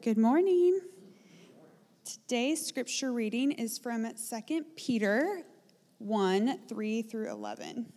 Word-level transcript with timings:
Good 0.00 0.16
morning. 0.16 0.80
Today's 2.04 2.64
scripture 2.64 3.12
reading 3.12 3.50
is 3.50 3.78
from 3.78 4.06
2 4.06 4.64
Peter 4.76 5.42
1 5.98 6.60
3 6.68 7.02
through 7.02 7.28
11. 7.28 7.92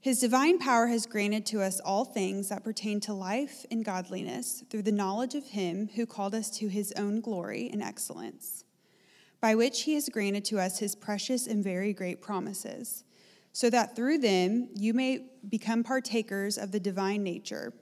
His 0.00 0.18
divine 0.18 0.58
power 0.58 0.88
has 0.88 1.06
granted 1.06 1.46
to 1.46 1.62
us 1.62 1.78
all 1.78 2.04
things 2.04 2.48
that 2.48 2.64
pertain 2.64 2.98
to 3.00 3.12
life 3.12 3.64
and 3.70 3.84
godliness 3.84 4.64
through 4.68 4.82
the 4.82 4.90
knowledge 4.90 5.36
of 5.36 5.46
Him 5.46 5.88
who 5.94 6.06
called 6.06 6.34
us 6.34 6.50
to 6.58 6.66
His 6.66 6.92
own 6.96 7.20
glory 7.20 7.70
and 7.72 7.80
excellence, 7.80 8.64
by 9.40 9.54
which 9.54 9.82
He 9.82 9.94
has 9.94 10.08
granted 10.08 10.44
to 10.46 10.58
us 10.58 10.80
His 10.80 10.96
precious 10.96 11.46
and 11.46 11.62
very 11.62 11.92
great 11.92 12.20
promises, 12.20 13.04
so 13.52 13.70
that 13.70 13.94
through 13.94 14.18
them 14.18 14.70
you 14.74 14.92
may 14.92 15.26
become 15.48 15.84
partakers 15.84 16.58
of 16.58 16.72
the 16.72 16.80
divine 16.80 17.22
nature 17.22 17.72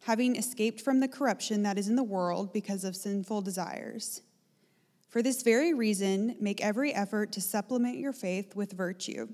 having 0.00 0.36
escaped 0.36 0.80
from 0.80 1.00
the 1.00 1.08
corruption 1.08 1.62
that 1.62 1.78
is 1.78 1.88
in 1.88 1.96
the 1.96 2.02
world 2.02 2.52
because 2.52 2.84
of 2.84 2.96
sinful 2.96 3.42
desires. 3.42 4.22
For 5.08 5.22
this 5.22 5.42
very 5.42 5.72
reason, 5.72 6.36
make 6.38 6.62
every 6.62 6.94
effort 6.94 7.32
to 7.32 7.40
supplement 7.40 7.98
your 7.98 8.12
faith 8.12 8.54
with 8.54 8.72
virtue, 8.72 9.28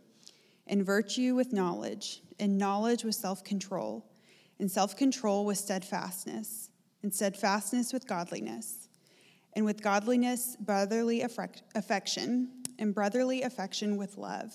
and 0.67 0.87
virtue 0.87 1.35
with 1.35 1.53
knowledge, 1.53 2.23
and 2.39 2.57
knowledge 2.57 3.05
with 3.05 3.17
self 3.17 3.43
control, 3.43 4.07
and 4.59 4.71
self 4.71 4.97
control 4.97 5.45
with 5.45 5.59
steadfastness, 5.59 6.71
and 7.03 7.13
steadfastness 7.13 7.93
with 7.93 8.07
godliness, 8.07 8.89
and 9.55 9.65
with 9.65 9.83
godliness, 9.83 10.57
brotherly 10.61 11.23
affection, 11.23 12.49
and 12.79 12.95
brotherly 12.95 13.43
affection 13.43 13.97
with 13.97 14.17
love. 14.17 14.55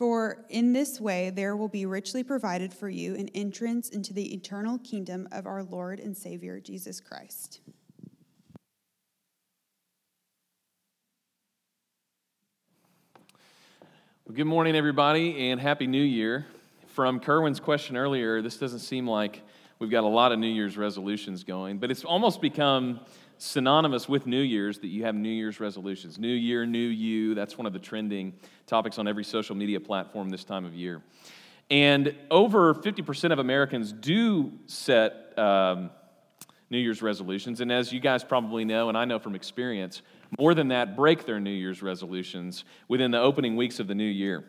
For 0.00 0.46
in 0.48 0.72
this 0.72 0.98
way 0.98 1.28
there 1.28 1.54
will 1.58 1.68
be 1.68 1.84
richly 1.84 2.24
provided 2.24 2.72
for 2.72 2.88
you 2.88 3.14
an 3.16 3.28
entrance 3.34 3.90
into 3.90 4.14
the 4.14 4.32
eternal 4.32 4.78
kingdom 4.78 5.28
of 5.30 5.46
our 5.46 5.62
Lord 5.62 6.00
and 6.00 6.16
Savior 6.16 6.58
Jesus 6.58 7.02
Christ. 7.02 7.60
Well, 14.24 14.34
good 14.34 14.46
morning, 14.46 14.74
everybody, 14.74 15.50
and 15.50 15.60
Happy 15.60 15.86
New 15.86 16.02
Year. 16.02 16.46
From 16.86 17.20
Kerwin's 17.20 17.60
question 17.60 17.94
earlier, 17.94 18.40
this 18.40 18.56
doesn't 18.56 18.78
seem 18.78 19.06
like 19.06 19.42
we've 19.80 19.90
got 19.90 20.04
a 20.04 20.08
lot 20.08 20.32
of 20.32 20.38
New 20.38 20.46
Year's 20.46 20.78
resolutions 20.78 21.44
going, 21.44 21.76
but 21.76 21.90
it's 21.90 22.06
almost 22.06 22.40
become 22.40 23.00
synonymous 23.40 24.08
with 24.08 24.26
New 24.26 24.40
Year's 24.40 24.78
that 24.80 24.88
you 24.88 25.04
have 25.04 25.14
New 25.14 25.30
Year's 25.30 25.60
resolutions. 25.60 26.18
New 26.18 26.28
Year, 26.28 26.66
New 26.66 26.78
You. 26.78 27.34
That's 27.34 27.56
one 27.56 27.66
of 27.66 27.72
the 27.72 27.78
trending 27.78 28.34
topics 28.66 28.98
on 28.98 29.08
every 29.08 29.24
social 29.24 29.56
media 29.56 29.80
platform 29.80 30.30
this 30.30 30.44
time 30.44 30.64
of 30.64 30.74
year. 30.74 31.02
And 31.70 32.14
over 32.30 32.74
50% 32.74 33.32
of 33.32 33.38
Americans 33.38 33.92
do 33.92 34.52
set 34.66 35.38
um, 35.38 35.90
New 36.68 36.78
Year's 36.78 37.00
resolutions. 37.00 37.60
And 37.60 37.72
as 37.72 37.92
you 37.92 38.00
guys 38.00 38.22
probably 38.24 38.64
know, 38.64 38.88
and 38.88 38.98
I 38.98 39.04
know 39.04 39.18
from 39.18 39.34
experience, 39.34 40.02
more 40.38 40.54
than 40.54 40.68
that 40.68 40.96
break 40.96 41.24
their 41.24 41.40
New 41.40 41.50
Year's 41.50 41.82
resolutions 41.82 42.64
within 42.88 43.10
the 43.10 43.20
opening 43.20 43.56
weeks 43.56 43.80
of 43.80 43.86
the 43.86 43.94
new 43.94 44.04
year. 44.04 44.44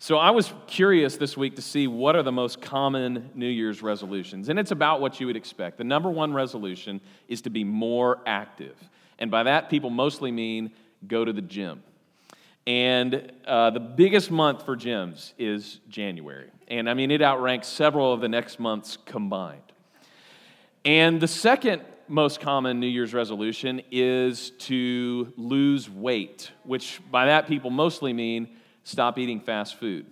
So 0.00 0.16
I 0.16 0.30
was 0.30 0.52
curious 0.68 1.16
this 1.16 1.36
week 1.36 1.56
to 1.56 1.62
see 1.62 1.88
what 1.88 2.14
are 2.14 2.22
the 2.22 2.30
most 2.30 2.62
common 2.62 3.30
New 3.34 3.48
Year's 3.48 3.82
resolutions. 3.82 4.48
And 4.48 4.56
it's 4.56 4.70
about 4.70 5.00
what 5.00 5.18
you 5.18 5.26
would 5.26 5.36
expect. 5.36 5.76
The 5.76 5.84
number 5.84 6.08
one 6.08 6.32
resolution 6.32 7.00
is 7.26 7.42
to 7.42 7.50
be 7.50 7.64
more 7.64 8.20
active. 8.24 8.76
And 9.18 9.28
by 9.28 9.42
that, 9.42 9.68
people 9.68 9.90
mostly 9.90 10.30
mean 10.30 10.70
go 11.08 11.24
to 11.24 11.32
the 11.32 11.42
gym. 11.42 11.82
And 12.64 13.32
uh, 13.44 13.70
the 13.70 13.80
biggest 13.80 14.30
month 14.30 14.64
for 14.64 14.76
gyms 14.76 15.32
is 15.36 15.80
January. 15.88 16.50
And 16.68 16.88
I 16.88 16.94
mean, 16.94 17.10
it 17.10 17.20
outranks 17.20 17.66
several 17.66 18.12
of 18.12 18.20
the 18.20 18.28
next 18.28 18.60
months 18.60 18.98
combined. 19.04 19.62
And 20.84 21.20
the 21.20 21.26
second 21.28 21.82
most 22.06 22.40
common 22.40 22.78
New 22.78 22.86
Year's 22.86 23.12
resolution 23.12 23.82
is 23.90 24.50
to 24.58 25.32
lose 25.36 25.90
weight, 25.90 26.52
which 26.62 27.00
by 27.10 27.26
that 27.26 27.48
people 27.48 27.70
mostly 27.70 28.12
mean 28.12 28.48
stop 28.88 29.18
eating 29.18 29.40
fast 29.40 29.78
food. 29.78 30.06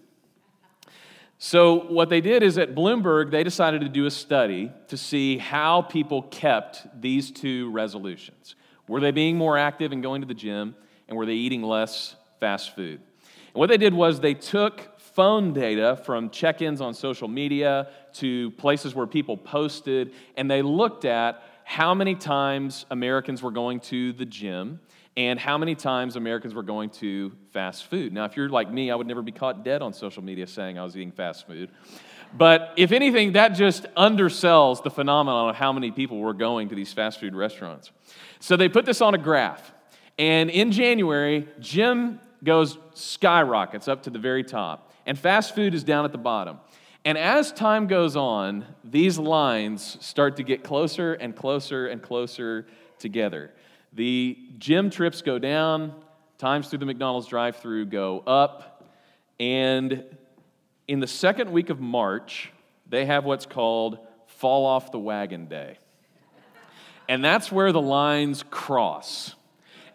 So, 1.39 1.87
what 1.89 2.09
they 2.09 2.21
did 2.21 2.43
is 2.43 2.57
at 2.57 2.75
Bloomberg, 2.75 3.31
they 3.31 3.45
decided 3.45 3.83
to 3.83 3.89
do 3.89 4.07
a 4.07 4.11
study 4.11 4.73
to 4.89 4.97
see 4.97 5.39
how 5.39 5.83
people 5.83 6.23
kept 6.23 6.87
these 6.99 7.31
two 7.31 7.71
resolutions. 7.73 8.55
Were 8.89 9.01
they 9.01 9.11
being 9.11 9.37
more 9.37 9.59
active 9.59 9.93
and 9.93 10.03
going 10.03 10.23
to 10.23 10.27
the 10.27 10.35
gym, 10.35 10.75
and 11.09 11.17
were 11.17 11.27
they 11.27 11.35
eating 11.35 11.63
less 11.63 12.17
fast 12.41 12.75
food? 12.75 13.01
And 13.23 13.55
what 13.55 13.69
they 13.69 13.77
did 13.77 13.93
was 13.93 14.21
they 14.21 14.35
took 14.35 14.99
phone 14.99 15.53
data 15.53 16.01
from 16.05 16.31
check 16.31 16.63
ins 16.63 16.81
on 16.81 16.95
social 16.95 17.29
media 17.29 17.89
to 18.15 18.51
places 18.53 18.95
where 18.95 19.07
people 19.07 19.37
posted, 19.37 20.13
and 20.37 20.51
they 20.51 20.63
looked 20.63 21.05
at 21.05 21.43
how 21.65 21.95
many 21.95 22.15
times 22.15 22.87
Americans 22.91 23.43
were 23.43 23.51
going 23.51 23.81
to 23.81 24.13
the 24.13 24.25
gym 24.25 24.81
and 25.17 25.39
how 25.41 25.57
many 25.57 25.75
times 25.75 26.17
Americans 26.17 26.55
were 26.55 26.63
going 26.63 26.91
to 26.91 27.33
fast 27.53 27.87
food. 27.87 28.13
Now, 28.13 28.25
if 28.25 28.37
you're 28.37 28.49
like 28.49 28.71
me, 28.71 28.91
I 28.91 28.95
would 28.95 29.07
never 29.07 29.23
be 29.23 29.33
caught 29.33 29.65
dead 29.65 29.81
on 29.81 29.93
social 29.93 30.23
media 30.23 30.47
saying 30.47 30.79
I 30.79 30.85
was 30.85 30.97
eating 30.97 31.13
fast 31.13 31.47
food. 31.47 31.71
But 32.37 32.75
if 32.77 32.93
anything, 32.93 33.33
that 33.33 33.51
just 33.51 33.85
undersells 33.97 34.83
the 34.83 34.91
phenomenon 34.91 35.51
of 35.51 35.57
how 35.57 35.73
many 35.73 35.91
people 35.91 36.19
were 36.19 36.35
going 36.35 36.69
to 36.69 36.75
these 36.75 36.93
fast 36.93 37.21
food 37.21 37.35
restaurants. 37.35 37.91
So 38.41 38.57
they 38.57 38.69
put 38.69 38.85
this 38.85 39.01
on 39.01 39.15
a 39.15 39.19
graph. 39.19 39.73
And 40.19 40.51
in 40.51 40.73
January, 40.73 41.49
gym 41.61 42.21
goes 42.43 42.79
skyrockets 42.95 43.89
up 43.89 44.03
to 44.05 44.11
the 44.11 44.19
very 44.19 44.45
top, 44.45 44.93
and 45.05 45.19
fast 45.19 45.55
food 45.55 45.75
is 45.75 45.85
down 45.85 46.05
at 46.05 46.13
the 46.13 46.19
bottom. 46.19 46.59
And 47.05 47.17
as 47.17 47.53
time 47.53 47.87
goes 47.87 48.17
on, 48.17 48.65
these 48.83 49.19
lines 49.19 49.97
start 50.01 50.37
to 50.37 50.43
get 50.43 50.65
closer 50.65 51.15
and 51.15 51.37
closer 51.37 51.87
and 51.87 52.03
closer 52.03 52.67
together. 52.99 53.53
The 53.97 54.37
gym 54.59 54.91
trips 54.91 55.23
go 55.23 55.39
down, 55.39 55.95
times 56.37 56.69
through 56.69 56.81
the 56.81 56.87
McDonald's 56.87 57.29
drive 57.29 57.57
through 57.57 57.87
go 57.87 58.23
up, 58.27 58.85
and 59.41 60.05
in 60.87 61.01
the 61.01 61.07
second 61.07 61.51
week 61.51 61.71
of 61.71 61.81
March, 61.81 62.53
they 62.87 63.07
have 63.07 63.25
what's 63.25 63.47
called 63.47 63.99
Fall 64.27 64.67
Off 64.67 64.93
the 64.93 64.99
Wagon 64.99 65.47
Day. 65.47 65.79
And 67.09 67.25
that's 67.25 67.51
where 67.51 67.73
the 67.73 67.81
lines 67.81 68.45
cross. 68.51 69.35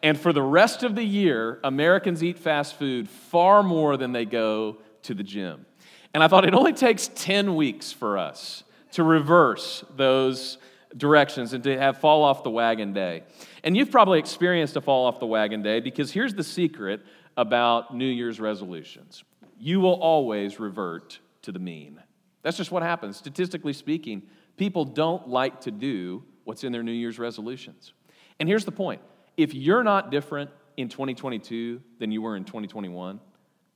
And 0.02 0.20
for 0.20 0.34
the 0.34 0.42
rest 0.42 0.82
of 0.82 0.96
the 0.96 1.04
year, 1.04 1.60
Americans 1.64 2.24
eat 2.24 2.40
fast 2.40 2.80
food 2.80 3.08
far 3.08 3.62
more 3.62 3.98
than 3.98 4.14
they 4.14 4.26
go 4.26 4.78
to 5.04 5.14
the 5.14 5.22
gym. 5.22 5.68
And 6.16 6.24
I 6.24 6.28
thought 6.28 6.44
it 6.44 6.56
only 6.56 6.74
takes 6.74 7.12
10 7.14 7.56
weeks 7.56 7.92
for 7.92 8.18
us 8.18 8.64
to 8.94 9.04
reverse 9.04 9.86
those 9.96 10.58
directions 10.98 11.54
and 11.54 11.64
to 11.66 11.78
have 11.78 12.00
fall 12.00 12.24
off 12.24 12.44
the 12.44 12.50
wagon 12.50 12.94
day. 12.94 13.22
And 13.64 13.78
you've 13.78 13.92
probably 13.92 14.20
experienced 14.20 14.76
a 14.76 14.82
fall 14.82 15.06
off 15.06 15.20
the 15.20 15.26
wagon 15.26 15.62
day 15.62 15.80
because 15.80 16.12
here's 16.12 16.34
the 16.34 16.44
secret 16.44 17.02
about 17.38 17.96
New 17.96 18.08
Year's 18.08 18.40
resolutions 18.40 19.24
you 19.60 19.80
will 19.80 19.94
always 19.94 20.60
revert 20.60 21.20
to 21.44 21.52
the 21.52 21.60
mean. 21.60 22.02
That's 22.42 22.58
just 22.58 22.72
what 22.72 22.82
happens. 22.82 23.16
Statistically 23.16 23.74
speaking, 23.74 24.24
people 24.58 24.86
don't 24.86 25.28
like 25.28 25.62
to 25.62 25.72
do 25.72 26.24
what's 26.46 26.64
in 26.64 26.72
their 26.72 26.82
New 26.82 26.92
Year's 26.92 27.20
resolutions. 27.20 27.94
And 28.40 28.50
here's 28.50 28.66
the 28.66 28.72
point 28.72 29.02
if 29.38 29.54
you're 29.54 29.84
not 29.84 30.10
different 30.10 30.50
in 30.78 30.90
2022 30.90 31.80
than 32.00 32.12
you 32.12 32.22
were 32.22 32.36
in 32.36 32.44
2021, 32.44 33.20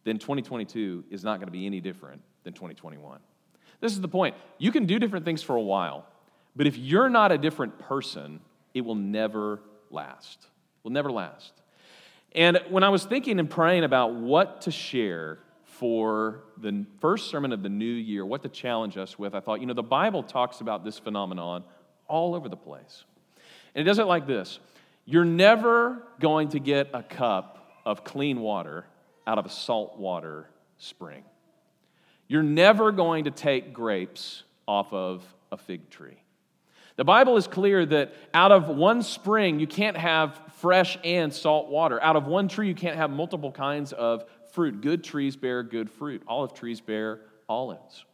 then 0.04 0.18
2022 0.18 1.04
is 1.12 1.24
not 1.24 1.38
going 1.38 1.48
to 1.48 1.52
be 1.52 1.66
any 1.66 1.82
different 1.82 2.22
than 2.44 2.54
2021. 2.54 3.20
This 3.80 3.92
is 3.92 4.02
the 4.02 4.08
point. 4.08 4.36
You 4.58 4.72
can 4.72 4.86
do 4.86 4.98
different 4.98 5.26
things 5.26 5.44
for 5.44 5.56
a 5.56 5.62
while, 5.62 6.06
but 6.56 6.66
if 6.66 6.78
you're 6.78 7.10
not 7.10 7.32
a 7.32 7.38
different 7.38 7.78
person, 7.78 8.40
it 8.74 8.82
will 8.82 8.96
never 8.96 9.62
last. 9.90 10.48
Will 10.84 10.92
never 10.92 11.12
last. 11.12 11.54
And 12.34 12.60
when 12.70 12.84
I 12.84 12.90
was 12.90 13.06
thinking 13.06 13.40
and 13.40 13.50
praying 13.50 13.84
about 13.84 14.14
what 14.14 14.62
to 14.64 14.72
share 14.72 15.40
for 15.64 16.44
the 16.58 16.86
first 17.00 17.30
sermon 17.30 17.52
of 17.52 17.64
the 17.64 17.70
new 17.70 17.86
year, 17.86 18.26
what 18.26 18.44
to 18.44 18.50
challenge 18.50 18.98
us 18.98 19.18
with, 19.18 19.34
I 19.34 19.40
thought, 19.40 19.62
you 19.62 19.66
know, 19.66 19.74
the 19.74 19.84
Bible 19.84 20.24
talks 20.24 20.62
about 20.62 20.84
this 20.84 21.00
phenomenon 21.00 21.64
all 22.08 22.36
over 22.36 22.50
the 22.50 22.58
place. 22.58 23.04
And 23.74 23.82
it 23.82 23.86
does 23.86 24.00
it 24.00 24.06
like 24.06 24.28
this 24.28 24.60
You're 25.06 25.26
never 25.26 26.04
going 26.20 26.50
to 26.50 26.60
get 26.60 26.90
a 26.94 27.04
cup 27.04 27.82
of 27.86 28.04
clean 28.04 28.42
water 28.42 28.86
out 29.28 29.38
of 29.38 29.46
a 29.46 29.50
saltwater 29.50 30.50
spring. 30.78 31.24
You're 32.28 32.44
never 32.44 32.92
going 32.92 33.26
to 33.26 33.32
take 33.32 33.74
grapes 33.74 34.44
off 34.68 34.92
of 34.92 35.24
a 35.52 35.58
fig 35.58 35.90
tree. 35.90 36.18
The 36.98 37.04
Bible 37.04 37.36
is 37.38 37.48
clear 37.48 37.86
that 37.86 38.14
out 38.34 38.52
of 38.52 38.70
one 38.70 39.04
spring, 39.04 39.60
you 39.60 39.68
can't 39.68 39.98
have 39.98 40.40
fresh 40.58 40.98
and 41.04 41.34
salt 41.34 41.70
water. 41.70 42.02
Out 42.02 42.16
of 42.16 42.28
one 42.28 42.48
tree, 42.48 42.68
you 42.68 42.76
can't 42.76 42.96
have 42.96 43.10
multiple 43.10 43.52
kinds 43.52 43.92
of 43.92 44.24
fruit. 44.54 44.82
Good 44.82 45.04
trees 45.04 45.36
bear 45.36 45.62
good 45.64 45.90
fruit, 45.90 46.24
olive 46.28 46.54
trees 46.54 46.80
bear 46.80 47.22
olives. 47.50 48.06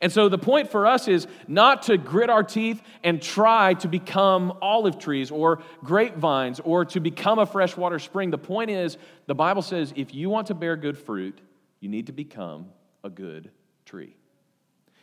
And 0.00 0.10
so 0.10 0.28
the 0.28 0.38
point 0.38 0.70
for 0.70 0.86
us 0.86 1.08
is 1.08 1.26
not 1.48 1.84
to 1.84 1.96
grit 1.96 2.30
our 2.30 2.42
teeth 2.42 2.82
and 3.02 3.20
try 3.20 3.74
to 3.74 3.88
become 3.88 4.58
olive 4.60 4.98
trees 4.98 5.30
or 5.30 5.62
grapevines 5.82 6.60
or 6.60 6.84
to 6.86 7.00
become 7.00 7.38
a 7.38 7.46
freshwater 7.46 7.98
spring. 7.98 8.30
The 8.30 8.38
point 8.38 8.70
is, 8.70 8.98
the 9.26 9.34
Bible 9.34 9.62
says 9.62 9.92
if 9.96 10.14
you 10.14 10.28
want 10.28 10.48
to 10.48 10.54
bear 10.54 10.76
good 10.76 10.98
fruit, 10.98 11.40
you 11.80 11.88
need 11.88 12.06
to 12.06 12.12
become 12.12 12.66
a 13.04 13.10
good 13.10 13.50
tree. 13.86 14.16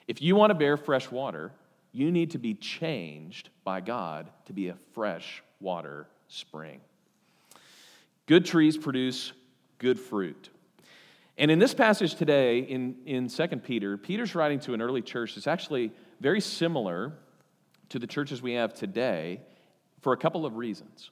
If 0.07 0.21
you 0.21 0.35
want 0.35 0.51
to 0.51 0.55
bear 0.55 0.77
fresh 0.77 1.09
water, 1.09 1.51
you 1.97 2.11
need 2.11 2.31
to 2.31 2.38
be 2.38 2.53
changed 2.53 3.49
by 3.63 3.81
God 3.81 4.29
to 4.45 4.53
be 4.53 4.67
a 4.67 4.75
fresh 4.94 5.41
water 5.59 6.07
spring. 6.27 6.79
Good 8.27 8.45
trees 8.45 8.77
produce 8.77 9.33
good 9.79 9.99
fruit. 9.99 10.49
And 11.39 11.49
in 11.49 11.57
this 11.57 11.73
passage 11.73 12.13
today, 12.13 12.59
in, 12.59 12.97
in 13.07 13.29
2 13.29 13.47
Peter, 13.57 13.97
Peter's 13.97 14.35
writing 14.35 14.59
to 14.61 14.75
an 14.75 14.81
early 14.81 15.01
church 15.01 15.33
that's 15.33 15.47
actually 15.47 15.91
very 16.19 16.39
similar 16.39 17.13
to 17.89 17.97
the 17.97 18.07
churches 18.07 18.44
we 18.44 18.53
have 18.53 18.75
today 18.75 19.41
for 20.01 20.13
a 20.13 20.17
couple 20.17 20.45
of 20.45 20.55
reasons. 20.55 21.09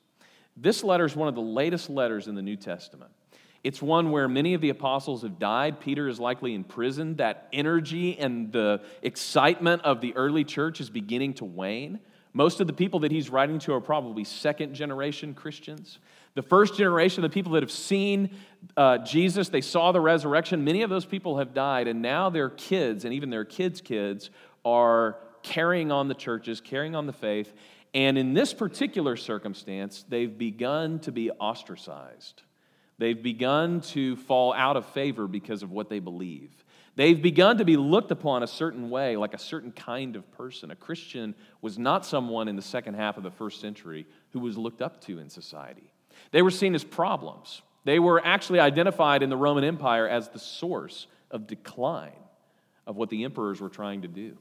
This 0.56 0.84
letter 0.84 1.06
is 1.06 1.16
one 1.16 1.28
of 1.28 1.36
the 1.36 1.42
latest 1.42 1.90
letters 1.90 2.28
in 2.28 2.36
the 2.36 2.42
New 2.44 2.58
Testament. 2.58 3.12
It's 3.66 3.82
one 3.82 4.12
where 4.12 4.28
many 4.28 4.54
of 4.54 4.62
the 4.62 4.70
apostles 4.70 5.24
have 5.24 5.40
died. 5.40 5.80
Peter 5.80 6.08
is 6.08 6.20
likely 6.20 6.54
in 6.54 6.64
prison. 6.64 7.16
That 7.16 7.48
energy 7.52 8.16
and 8.16 8.52
the 8.52 8.84
excitement 9.02 9.82
of 9.82 10.02
the 10.02 10.16
early 10.16 10.44
church 10.44 10.80
is 10.80 10.92
beginning 10.92 11.34
to 11.36 11.46
wane. 11.46 12.00
Most 12.32 12.62
of 12.62 12.68
the 12.68 12.74
people 12.74 13.00
that 13.00 13.12
he's 13.12 13.32
writing 13.32 13.58
to 13.62 13.74
are 13.74 13.82
probably 13.82 14.24
second 14.24 14.76
generation 14.76 15.34
Christians. 15.34 15.98
The 16.36 16.44
first 16.44 16.78
generation, 16.78 17.24
the 17.24 17.30
people 17.30 17.54
that 17.54 17.64
have 17.64 17.72
seen 17.72 18.30
uh, 18.78 19.00
Jesus, 19.00 19.50
they 19.50 19.62
saw 19.62 19.92
the 19.92 20.00
resurrection, 20.00 20.64
many 20.64 20.84
of 20.84 20.92
those 20.92 21.06
people 21.06 21.40
have 21.40 21.56
died, 21.56 21.88
and 21.88 22.04
now 22.04 22.30
their 22.30 22.52
kids 22.52 23.04
and 23.04 23.16
even 23.16 23.32
their 23.32 23.46
kids' 23.46 23.82
kids 23.82 24.30
are 24.64 25.18
carrying 25.42 25.92
on 25.92 26.08
the 26.08 26.14
churches, 26.14 26.62
carrying 26.62 26.94
on 26.94 27.08
the 27.08 27.14
faith. 27.14 27.52
And 27.96 28.16
in 28.16 28.36
this 28.36 28.54
particular 28.54 29.16
circumstance, 29.16 30.06
they've 30.08 30.38
begun 30.38 31.00
to 31.00 31.12
be 31.12 31.32
ostracized. 31.32 32.44
They've 32.98 33.22
begun 33.22 33.82
to 33.82 34.16
fall 34.16 34.54
out 34.54 34.78
of 34.78 34.86
favor 34.88 35.28
because 35.28 35.64
of 35.64 35.72
what 35.72 35.90
they 35.90 36.00
believe. 36.00 36.52
They've 36.96 37.22
begun 37.22 37.58
to 37.58 37.66
be 37.66 37.76
looked 37.76 38.12
upon 38.12 38.42
a 38.42 38.48
certain 38.48 38.90
way, 38.90 39.18
like 39.18 39.34
a 39.34 39.40
certain 39.40 39.74
kind 39.74 40.16
of 40.16 40.32
person. 40.32 40.72
A 40.72 40.76
Christian 40.76 41.36
was 41.62 41.78
not 41.78 42.06
someone 42.06 42.48
in 42.48 42.56
the 42.56 42.62
second 42.62 42.94
half 42.94 43.18
of 43.18 43.24
the 43.24 43.32
first 43.32 43.60
century 43.60 44.06
who 44.32 44.40
was 44.40 44.58
looked 44.58 44.82
up 44.82 45.02
to 45.02 45.20
in 45.20 45.30
society. 45.30 45.92
They 46.32 46.42
were 46.42 46.52
seen 46.52 46.74
as 46.74 46.86
problems. 46.86 47.62
They 47.84 48.00
were 48.00 48.26
actually 48.26 48.62
identified 48.62 49.24
in 49.24 49.30
the 49.30 49.38
Roman 49.38 49.66
Empire 49.66 50.08
as 50.08 50.30
the 50.30 50.40
source 50.40 51.08
of 51.32 51.48
decline 51.48 52.14
of 52.88 52.96
what 52.96 53.10
the 53.10 53.26
emperors 53.26 53.60
were 53.60 53.70
trying 53.70 54.04
to 54.04 54.08
do. 54.08 54.38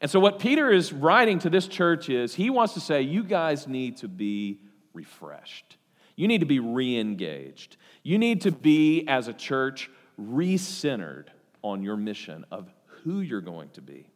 And 0.00 0.10
so, 0.10 0.20
what 0.20 0.38
Peter 0.38 0.70
is 0.70 0.92
writing 0.92 1.38
to 1.40 1.50
this 1.50 1.66
church 1.66 2.08
is 2.08 2.34
he 2.34 2.50
wants 2.50 2.74
to 2.74 2.80
say, 2.80 3.02
you 3.02 3.22
guys 3.22 3.66
need 3.66 3.98
to 3.98 4.08
be 4.08 4.60
refreshed. 4.92 5.76
You 6.16 6.28
need 6.28 6.40
to 6.40 6.46
be 6.46 6.58
re 6.60 6.98
engaged. 6.98 7.76
You 8.02 8.18
need 8.18 8.42
to 8.42 8.52
be, 8.52 9.06
as 9.06 9.28
a 9.28 9.32
church, 9.32 9.90
recentered 10.20 11.26
on 11.62 11.82
your 11.82 11.96
mission 11.96 12.44
of 12.50 12.68
who 13.04 13.20
you're 13.20 13.40
going 13.40 13.70
to 13.70 13.80
be. 13.80 14.06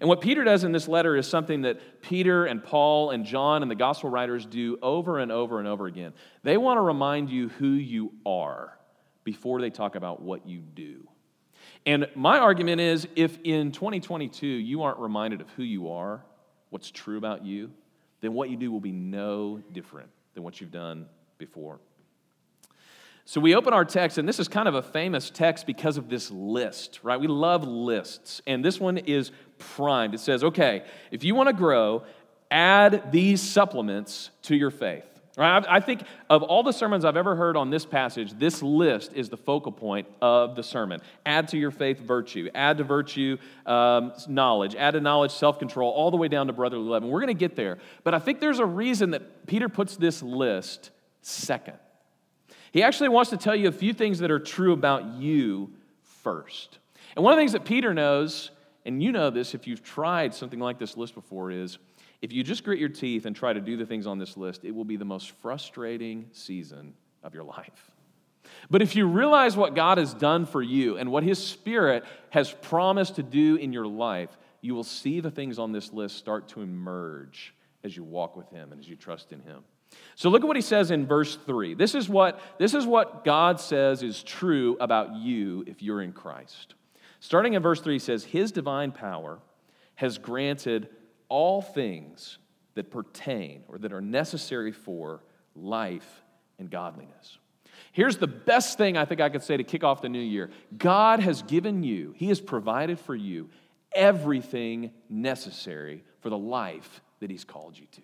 And 0.00 0.08
what 0.08 0.20
Peter 0.20 0.44
does 0.44 0.62
in 0.62 0.70
this 0.70 0.86
letter 0.86 1.16
is 1.16 1.26
something 1.26 1.62
that 1.62 2.02
Peter 2.02 2.44
and 2.44 2.62
Paul 2.62 3.10
and 3.10 3.24
John 3.24 3.62
and 3.62 3.70
the 3.70 3.74
gospel 3.74 4.10
writers 4.10 4.46
do 4.46 4.78
over 4.80 5.18
and 5.18 5.32
over 5.32 5.58
and 5.58 5.66
over 5.66 5.86
again. 5.86 6.12
They 6.44 6.56
want 6.56 6.78
to 6.78 6.82
remind 6.82 7.30
you 7.30 7.48
who 7.48 7.70
you 7.70 8.12
are 8.24 8.78
before 9.24 9.60
they 9.60 9.70
talk 9.70 9.96
about 9.96 10.22
what 10.22 10.46
you 10.46 10.60
do. 10.60 11.08
And 11.84 12.08
my 12.14 12.38
argument 12.38 12.80
is 12.80 13.08
if 13.16 13.38
in 13.42 13.72
2022 13.72 14.46
you 14.46 14.82
aren't 14.82 14.98
reminded 14.98 15.40
of 15.40 15.48
who 15.50 15.64
you 15.64 15.90
are, 15.90 16.24
what's 16.70 16.90
true 16.90 17.18
about 17.18 17.44
you, 17.44 17.70
then 18.20 18.34
what 18.34 18.50
you 18.50 18.56
do 18.56 18.70
will 18.70 18.80
be 18.80 18.92
no 18.92 19.60
different 19.72 20.10
than 20.34 20.44
what 20.44 20.60
you've 20.60 20.70
done 20.70 21.06
before. 21.38 21.80
So 23.28 23.42
we 23.42 23.54
open 23.54 23.74
our 23.74 23.84
text, 23.84 24.16
and 24.16 24.26
this 24.26 24.38
is 24.38 24.48
kind 24.48 24.66
of 24.66 24.74
a 24.74 24.80
famous 24.80 25.28
text 25.28 25.66
because 25.66 25.98
of 25.98 26.08
this 26.08 26.30
list, 26.30 27.00
right? 27.02 27.20
We 27.20 27.26
love 27.26 27.62
lists. 27.62 28.40
And 28.46 28.64
this 28.64 28.80
one 28.80 28.96
is 28.96 29.32
primed. 29.58 30.14
It 30.14 30.20
says, 30.20 30.42
okay, 30.42 30.82
if 31.10 31.24
you 31.24 31.34
want 31.34 31.50
to 31.50 31.52
grow, 31.52 32.04
add 32.50 33.12
these 33.12 33.42
supplements 33.42 34.30
to 34.44 34.56
your 34.56 34.70
faith. 34.70 35.04
Right? 35.36 35.62
I 35.68 35.80
think 35.80 36.04
of 36.30 36.42
all 36.42 36.62
the 36.62 36.72
sermons 36.72 37.04
I've 37.04 37.18
ever 37.18 37.36
heard 37.36 37.54
on 37.54 37.68
this 37.68 37.84
passage, 37.84 38.32
this 38.32 38.62
list 38.62 39.12
is 39.12 39.28
the 39.28 39.36
focal 39.36 39.72
point 39.72 40.08
of 40.22 40.56
the 40.56 40.62
sermon. 40.62 41.02
Add 41.26 41.48
to 41.48 41.58
your 41.58 41.70
faith 41.70 42.00
virtue, 42.00 42.48
add 42.54 42.78
to 42.78 42.84
virtue 42.84 43.36
um, 43.66 44.14
knowledge, 44.26 44.74
add 44.74 44.92
to 44.92 45.02
knowledge 45.02 45.32
self 45.32 45.58
control, 45.58 45.92
all 45.92 46.10
the 46.10 46.16
way 46.16 46.28
down 46.28 46.46
to 46.46 46.54
brotherly 46.54 46.88
love. 46.88 47.02
And 47.02 47.12
we're 47.12 47.20
going 47.20 47.26
to 47.28 47.38
get 47.38 47.56
there. 47.56 47.76
But 48.04 48.14
I 48.14 48.20
think 48.20 48.40
there's 48.40 48.58
a 48.58 48.64
reason 48.64 49.10
that 49.10 49.46
Peter 49.46 49.68
puts 49.68 49.96
this 49.98 50.22
list 50.22 50.92
second. 51.20 51.76
He 52.72 52.82
actually 52.82 53.08
wants 53.08 53.30
to 53.30 53.36
tell 53.36 53.56
you 53.56 53.68
a 53.68 53.72
few 53.72 53.92
things 53.92 54.18
that 54.18 54.30
are 54.30 54.38
true 54.38 54.72
about 54.72 55.14
you 55.14 55.70
first. 56.22 56.78
And 57.16 57.24
one 57.24 57.32
of 57.32 57.36
the 57.36 57.40
things 57.40 57.52
that 57.52 57.64
Peter 57.64 57.94
knows, 57.94 58.50
and 58.84 59.02
you 59.02 59.12
know 59.12 59.30
this 59.30 59.54
if 59.54 59.66
you've 59.66 59.82
tried 59.82 60.34
something 60.34 60.60
like 60.60 60.78
this 60.78 60.96
list 60.96 61.14
before, 61.14 61.50
is 61.50 61.78
if 62.20 62.32
you 62.32 62.42
just 62.42 62.64
grit 62.64 62.78
your 62.78 62.88
teeth 62.88 63.26
and 63.26 63.34
try 63.34 63.52
to 63.52 63.60
do 63.60 63.76
the 63.76 63.86
things 63.86 64.06
on 64.06 64.18
this 64.18 64.36
list, 64.36 64.64
it 64.64 64.74
will 64.74 64.84
be 64.84 64.96
the 64.96 65.04
most 65.04 65.30
frustrating 65.40 66.28
season 66.32 66.94
of 67.22 67.34
your 67.34 67.44
life. 67.44 67.90
But 68.70 68.82
if 68.82 68.96
you 68.96 69.06
realize 69.06 69.56
what 69.56 69.74
God 69.74 69.98
has 69.98 70.14
done 70.14 70.46
for 70.46 70.62
you 70.62 70.96
and 70.96 71.10
what 71.10 71.22
His 71.22 71.44
Spirit 71.44 72.04
has 72.30 72.52
promised 72.52 73.16
to 73.16 73.22
do 73.22 73.56
in 73.56 73.72
your 73.72 73.86
life, 73.86 74.36
you 74.60 74.74
will 74.74 74.84
see 74.84 75.20
the 75.20 75.30
things 75.30 75.58
on 75.58 75.72
this 75.72 75.92
list 75.92 76.16
start 76.16 76.48
to 76.48 76.62
emerge 76.62 77.54
as 77.84 77.96
you 77.96 78.02
walk 78.02 78.36
with 78.36 78.48
Him 78.50 78.72
and 78.72 78.80
as 78.80 78.88
you 78.88 78.96
trust 78.96 79.32
in 79.32 79.40
Him. 79.40 79.62
So 80.14 80.30
look 80.30 80.42
at 80.42 80.48
what 80.48 80.56
he 80.56 80.62
says 80.62 80.90
in 80.90 81.06
verse 81.06 81.36
3. 81.46 81.74
This 81.74 81.94
is 81.94 82.08
what, 82.08 82.40
this 82.58 82.74
is 82.74 82.86
what 82.86 83.24
God 83.24 83.60
says 83.60 84.02
is 84.02 84.22
true 84.22 84.76
about 84.80 85.14
you 85.14 85.64
if 85.66 85.82
you're 85.82 86.02
in 86.02 86.12
Christ. 86.12 86.74
Starting 87.20 87.54
in 87.54 87.62
verse 87.62 87.80
3, 87.80 87.94
he 87.94 87.98
says, 87.98 88.24
His 88.24 88.52
divine 88.52 88.92
power 88.92 89.38
has 89.94 90.18
granted 90.18 90.88
all 91.28 91.62
things 91.62 92.38
that 92.74 92.90
pertain 92.90 93.62
or 93.68 93.78
that 93.78 93.92
are 93.92 94.00
necessary 94.00 94.72
for 94.72 95.22
life 95.54 96.22
and 96.58 96.70
godliness. 96.70 97.38
Here's 97.92 98.16
the 98.16 98.26
best 98.26 98.78
thing 98.78 98.96
I 98.96 99.04
think 99.04 99.20
I 99.20 99.28
could 99.28 99.42
say 99.42 99.56
to 99.56 99.64
kick 99.64 99.84
off 99.84 100.02
the 100.02 100.08
new 100.08 100.20
year 100.20 100.50
God 100.76 101.20
has 101.20 101.42
given 101.42 101.82
you, 101.82 102.14
He 102.16 102.28
has 102.28 102.40
provided 102.40 102.98
for 102.98 103.14
you 103.14 103.50
everything 103.92 104.90
necessary 105.08 106.04
for 106.20 106.30
the 106.30 106.38
life 106.38 107.00
that 107.20 107.30
He's 107.30 107.44
called 107.44 107.78
you 107.78 107.86
to. 107.92 108.02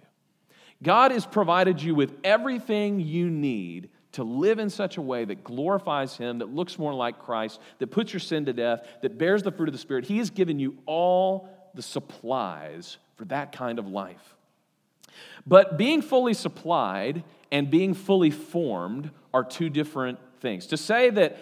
God 0.83 1.11
has 1.13 1.27
provided 1.27 1.83
you 1.83 1.95
with 1.95 2.15
everything 2.25 3.01
you 3.01 3.31
need 3.31 3.91
to 4.13 4.23
live 4.23 4.59
in 4.59 4.71
such 4.71 4.97
a 4.97 5.03
way 5.03 5.25
that 5.25 5.43
glorifies 5.43 6.17
Him, 6.17 6.39
that 6.39 6.55
looks 6.55 6.79
more 6.79 6.95
like 6.95 7.19
Christ, 7.19 7.61
that 7.79 7.89
puts 7.89 8.13
your 8.13 8.21
sin 8.21 8.45
to 8.47 8.53
death, 8.53 8.87
that 9.03 9.19
bears 9.19 9.43
the 9.43 9.51
fruit 9.51 9.69
of 9.69 9.73
the 9.73 9.79
Spirit. 9.79 10.05
He 10.05 10.19
has 10.19 10.31
given 10.31 10.59
you 10.59 10.79
all 10.87 11.49
the 11.75 11.83
supplies 11.83 12.99
for 13.17 13.25
that 13.27 13.53
kind 13.53 13.79
of 13.79 13.89
life. 13.89 14.35
But 15.47 15.77
being 15.77 16.01
fully 16.01 16.35
supplied 16.35 17.25
and 17.51 17.71
being 17.71 17.95
fully 17.95 18.31
formed 18.31 19.11
are 19.33 19.45
two 19.45 19.69
different 19.69 20.19
things. 20.41 20.67
To 20.69 20.77
say 20.77 21.11
that 21.11 21.39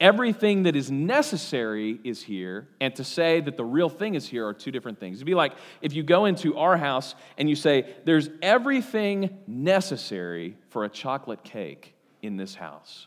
everything 0.00 0.64
that 0.64 0.76
is 0.76 0.90
necessary 0.90 1.98
is 2.04 2.22
here, 2.22 2.68
and 2.80 2.94
to 2.96 3.04
say 3.04 3.40
that 3.40 3.56
the 3.56 3.64
real 3.64 3.88
thing 3.88 4.14
is 4.14 4.28
here 4.28 4.46
are 4.46 4.54
two 4.54 4.70
different 4.70 5.00
things. 5.00 5.18
It'd 5.18 5.26
be 5.26 5.34
like 5.34 5.52
if 5.80 5.94
you 5.94 6.02
go 6.02 6.26
into 6.26 6.56
our 6.58 6.76
house 6.76 7.14
and 7.38 7.48
you 7.48 7.56
say, 7.56 7.94
There's 8.04 8.28
everything 8.42 9.38
necessary 9.46 10.56
for 10.68 10.84
a 10.84 10.88
chocolate 10.88 11.42
cake 11.44 11.94
in 12.22 12.36
this 12.36 12.54
house. 12.54 13.06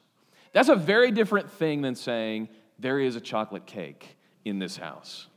That's 0.52 0.70
a 0.70 0.76
very 0.76 1.12
different 1.12 1.52
thing 1.52 1.82
than 1.82 1.96
saying, 1.96 2.50
There 2.80 3.00
is 3.00 3.16
a 3.16 3.22
chocolate 3.22 3.66
cake 3.66 4.18
in 4.46 4.60
this 4.60 4.78
house. 4.78 5.28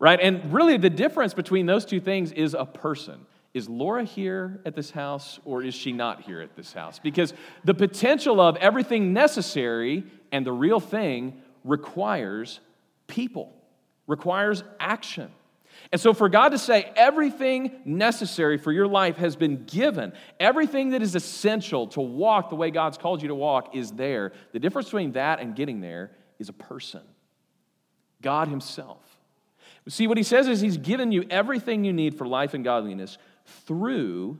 Right? 0.00 0.20
And 0.20 0.52
really, 0.52 0.76
the 0.76 0.90
difference 0.90 1.34
between 1.34 1.66
those 1.66 1.84
two 1.84 2.00
things 2.00 2.32
is 2.32 2.54
a 2.54 2.64
person. 2.64 3.26
Is 3.58 3.68
Laura 3.68 4.04
here 4.04 4.60
at 4.64 4.76
this 4.76 4.92
house 4.92 5.40
or 5.44 5.64
is 5.64 5.74
she 5.74 5.90
not 5.90 6.20
here 6.20 6.40
at 6.40 6.54
this 6.54 6.72
house? 6.72 7.00
Because 7.00 7.34
the 7.64 7.74
potential 7.74 8.40
of 8.40 8.54
everything 8.58 9.12
necessary 9.12 10.04
and 10.30 10.46
the 10.46 10.52
real 10.52 10.78
thing 10.78 11.42
requires 11.64 12.60
people, 13.08 13.52
requires 14.06 14.62
action. 14.78 15.28
And 15.90 16.00
so, 16.00 16.14
for 16.14 16.28
God 16.28 16.50
to 16.50 16.58
say 16.58 16.88
everything 16.94 17.80
necessary 17.84 18.58
for 18.58 18.70
your 18.70 18.86
life 18.86 19.16
has 19.16 19.34
been 19.34 19.64
given, 19.64 20.12
everything 20.38 20.90
that 20.90 21.02
is 21.02 21.16
essential 21.16 21.88
to 21.88 22.00
walk 22.00 22.50
the 22.50 22.56
way 22.56 22.70
God's 22.70 22.96
called 22.96 23.22
you 23.22 23.28
to 23.28 23.34
walk 23.34 23.74
is 23.74 23.90
there. 23.90 24.30
The 24.52 24.60
difference 24.60 24.86
between 24.86 25.12
that 25.12 25.40
and 25.40 25.56
getting 25.56 25.80
there 25.80 26.12
is 26.38 26.48
a 26.48 26.52
person 26.52 27.02
God 28.22 28.46
Himself. 28.46 29.02
See, 29.88 30.06
what 30.06 30.16
He 30.16 30.22
says 30.22 30.46
is 30.46 30.60
He's 30.60 30.76
given 30.76 31.10
you 31.10 31.24
everything 31.28 31.82
you 31.82 31.92
need 31.92 32.16
for 32.16 32.24
life 32.24 32.54
and 32.54 32.62
godliness 32.62 33.18
through 33.66 34.38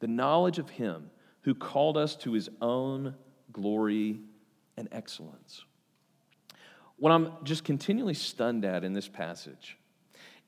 the 0.00 0.06
knowledge 0.06 0.58
of 0.58 0.70
Him 0.70 1.10
who 1.48 1.54
called 1.54 1.96
us 1.96 2.14
to 2.14 2.34
his 2.34 2.50
own 2.60 3.14
glory 3.52 4.20
and 4.76 4.86
excellence. 4.92 5.64
What 6.98 7.10
I'm 7.10 7.32
just 7.42 7.64
continually 7.64 8.12
stunned 8.12 8.66
at 8.66 8.84
in 8.84 8.92
this 8.92 9.08
passage 9.08 9.78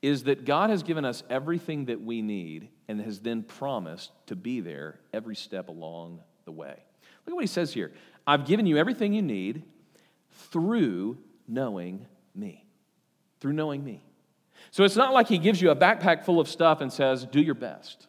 is 0.02 0.24
that 0.24 0.44
God 0.44 0.68
has 0.68 0.82
given 0.82 1.06
us 1.06 1.22
everything 1.30 1.86
that 1.86 2.02
we 2.02 2.20
need 2.20 2.68
and 2.86 3.00
has 3.00 3.20
then 3.20 3.42
promised 3.42 4.10
to 4.26 4.36
be 4.36 4.60
there 4.60 5.00
every 5.14 5.36
step 5.36 5.68
along 5.68 6.20
the 6.44 6.52
way. 6.52 6.68
Look 7.24 7.32
at 7.32 7.34
what 7.34 7.44
he 7.44 7.46
says 7.46 7.72
here 7.72 7.92
I've 8.26 8.44
given 8.44 8.66
you 8.66 8.76
everything 8.76 9.14
you 9.14 9.22
need 9.22 9.62
through 10.30 11.16
knowing 11.48 12.06
me. 12.34 12.66
Through 13.40 13.54
knowing 13.54 13.82
me. 13.82 14.04
So 14.70 14.84
it's 14.84 14.96
not 14.96 15.12
like 15.12 15.28
he 15.28 15.38
gives 15.38 15.60
you 15.60 15.70
a 15.70 15.76
backpack 15.76 16.24
full 16.24 16.40
of 16.40 16.48
stuff 16.48 16.80
and 16.80 16.92
says, 16.92 17.26
do 17.26 17.40
your 17.40 17.54
best. 17.54 18.06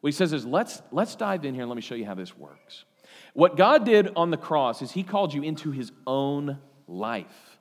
What 0.00 0.08
he 0.08 0.12
says 0.12 0.32
is, 0.32 0.44
let's, 0.46 0.82
let's 0.90 1.14
dive 1.14 1.44
in 1.44 1.54
here 1.54 1.62
and 1.62 1.70
let 1.70 1.76
me 1.76 1.82
show 1.82 1.94
you 1.94 2.06
how 2.06 2.14
this 2.14 2.36
works. 2.36 2.84
What 3.34 3.56
God 3.56 3.84
did 3.84 4.10
on 4.16 4.30
the 4.30 4.36
cross 4.36 4.82
is 4.82 4.90
he 4.92 5.02
called 5.02 5.32
you 5.32 5.42
into 5.42 5.70
his 5.70 5.92
own 6.06 6.58
life. 6.88 7.58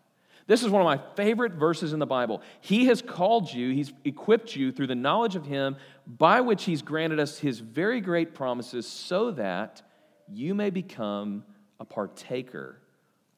This 0.49 0.63
is 0.63 0.69
one 0.69 0.81
of 0.81 0.85
my 0.85 0.99
favorite 1.15 1.53
verses 1.53 1.93
in 1.93 1.99
the 1.99 2.07
Bible. 2.07 2.41
He 2.59 2.87
has 2.87 3.03
called 3.03 3.53
you, 3.53 3.71
He's 3.71 3.93
equipped 4.03 4.55
you 4.55 4.71
through 4.71 4.87
the 4.87 4.95
knowledge 4.95 5.35
of 5.35 5.45
Him, 5.45 5.75
by 6.07 6.41
which 6.41 6.63
He's 6.63 6.81
granted 6.81 7.19
us 7.19 7.37
His 7.37 7.59
very 7.59 8.01
great 8.01 8.33
promises, 8.33 8.87
so 8.87 9.29
that 9.29 9.83
you 10.27 10.55
may 10.55 10.71
become 10.71 11.43
a 11.79 11.85
partaker 11.85 12.81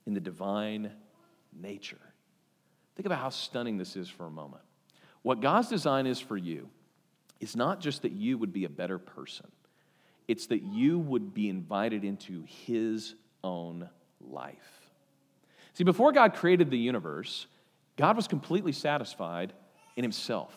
in 0.05 0.13
the 0.13 0.21
divine 0.21 0.89
nature. 1.53 1.99
Think 2.95 3.07
about 3.07 3.19
how 3.19 3.29
stunning 3.29 3.77
this 3.77 3.97
is 3.97 4.07
for 4.07 4.25
a 4.25 4.31
moment. 4.31 4.63
What 5.23 5.41
God's 5.41 5.69
design 5.69 6.07
is 6.07 6.19
for 6.19 6.37
you 6.37 6.69
is 7.39 7.55
not 7.55 7.79
just 7.79 8.03
that 8.03 8.11
you 8.11 8.37
would 8.37 8.53
be 8.53 8.65
a 8.65 8.69
better 8.69 8.97
person, 8.97 9.47
it's 10.27 10.47
that 10.47 10.63
you 10.63 10.99
would 10.99 11.33
be 11.33 11.49
invited 11.49 12.03
into 12.03 12.43
His 12.45 13.15
own 13.43 13.89
life. 14.19 14.81
See, 15.73 15.83
before 15.83 16.11
God 16.11 16.33
created 16.33 16.69
the 16.69 16.77
universe, 16.77 17.47
God 17.97 18.15
was 18.15 18.27
completely 18.27 18.71
satisfied 18.71 19.53
in 19.95 20.03
himself. 20.03 20.53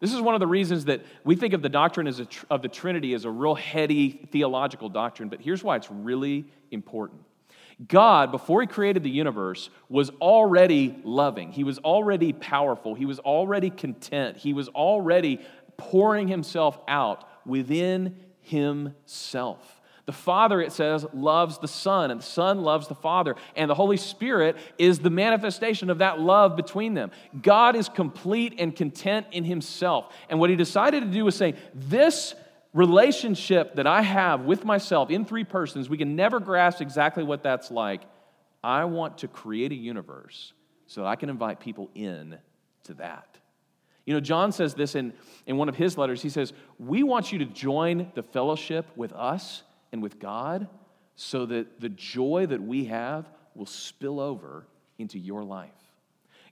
This 0.00 0.12
is 0.12 0.20
one 0.20 0.34
of 0.34 0.40
the 0.40 0.46
reasons 0.46 0.84
that 0.86 1.02
we 1.24 1.34
think 1.34 1.54
of 1.54 1.62
the 1.62 1.68
doctrine 1.68 2.06
as 2.06 2.20
a, 2.20 2.28
of 2.50 2.62
the 2.62 2.68
Trinity 2.68 3.14
as 3.14 3.24
a 3.24 3.30
real 3.30 3.54
heady 3.54 4.28
theological 4.30 4.88
doctrine, 4.88 5.28
but 5.28 5.40
here's 5.40 5.64
why 5.64 5.76
it's 5.76 5.90
really 5.90 6.46
important. 6.70 7.22
God, 7.86 8.32
before 8.32 8.60
he 8.60 8.66
created 8.66 9.04
the 9.04 9.10
universe, 9.10 9.70
was 9.88 10.10
already 10.20 10.98
loving. 11.04 11.52
He 11.52 11.62
was 11.62 11.78
already 11.78 12.32
powerful. 12.32 12.94
He 12.94 13.04
was 13.04 13.20
already 13.20 13.70
content. 13.70 14.36
He 14.36 14.52
was 14.52 14.68
already 14.68 15.40
pouring 15.76 16.26
himself 16.26 16.78
out 16.88 17.28
within 17.46 18.16
himself. 18.40 19.80
The 20.06 20.12
Father, 20.12 20.60
it 20.62 20.72
says, 20.72 21.06
loves 21.12 21.58
the 21.58 21.68
Son, 21.68 22.10
and 22.10 22.20
the 22.20 22.24
Son 22.24 22.62
loves 22.62 22.88
the 22.88 22.94
Father, 22.94 23.36
and 23.54 23.70
the 23.70 23.74
Holy 23.74 23.98
Spirit 23.98 24.56
is 24.78 25.00
the 25.00 25.10
manifestation 25.10 25.90
of 25.90 25.98
that 25.98 26.18
love 26.18 26.56
between 26.56 26.94
them. 26.94 27.10
God 27.42 27.76
is 27.76 27.90
complete 27.90 28.54
and 28.58 28.74
content 28.74 29.26
in 29.32 29.44
Himself. 29.44 30.10
And 30.30 30.40
what 30.40 30.48
He 30.48 30.56
decided 30.56 31.04
to 31.04 31.10
do 31.10 31.26
was 31.26 31.36
say, 31.36 31.54
This 31.74 32.34
relationship 32.78 33.74
that 33.74 33.88
I 33.88 34.02
have 34.02 34.42
with 34.42 34.64
myself 34.64 35.10
in 35.10 35.24
three 35.24 35.42
persons, 35.42 35.88
we 35.88 35.98
can 35.98 36.14
never 36.14 36.38
grasp 36.38 36.80
exactly 36.80 37.24
what 37.24 37.42
that's 37.42 37.72
like. 37.72 38.02
I 38.62 38.84
want 38.84 39.18
to 39.18 39.28
create 39.28 39.72
a 39.72 39.74
universe 39.74 40.52
so 40.86 41.00
that 41.02 41.08
I 41.08 41.16
can 41.16 41.28
invite 41.28 41.58
people 41.58 41.90
in 41.96 42.38
to 42.84 42.94
that. 42.94 43.36
You 44.06 44.14
know, 44.14 44.20
John 44.20 44.52
says 44.52 44.74
this 44.74 44.94
in, 44.94 45.12
in 45.44 45.56
one 45.56 45.68
of 45.68 45.74
his 45.74 45.98
letters. 45.98 46.22
He 46.22 46.28
says, 46.28 46.52
We 46.78 47.02
want 47.02 47.32
you 47.32 47.40
to 47.40 47.46
join 47.46 48.12
the 48.14 48.22
fellowship 48.22 48.86
with 48.96 49.12
us 49.12 49.64
and 49.92 50.00
with 50.00 50.20
God 50.20 50.68
so 51.16 51.46
that 51.46 51.80
the 51.80 51.88
joy 51.88 52.46
that 52.46 52.62
we 52.62 52.84
have 52.84 53.28
will 53.56 53.66
spill 53.66 54.20
over 54.20 54.68
into 54.98 55.18
your 55.18 55.42
life. 55.42 55.72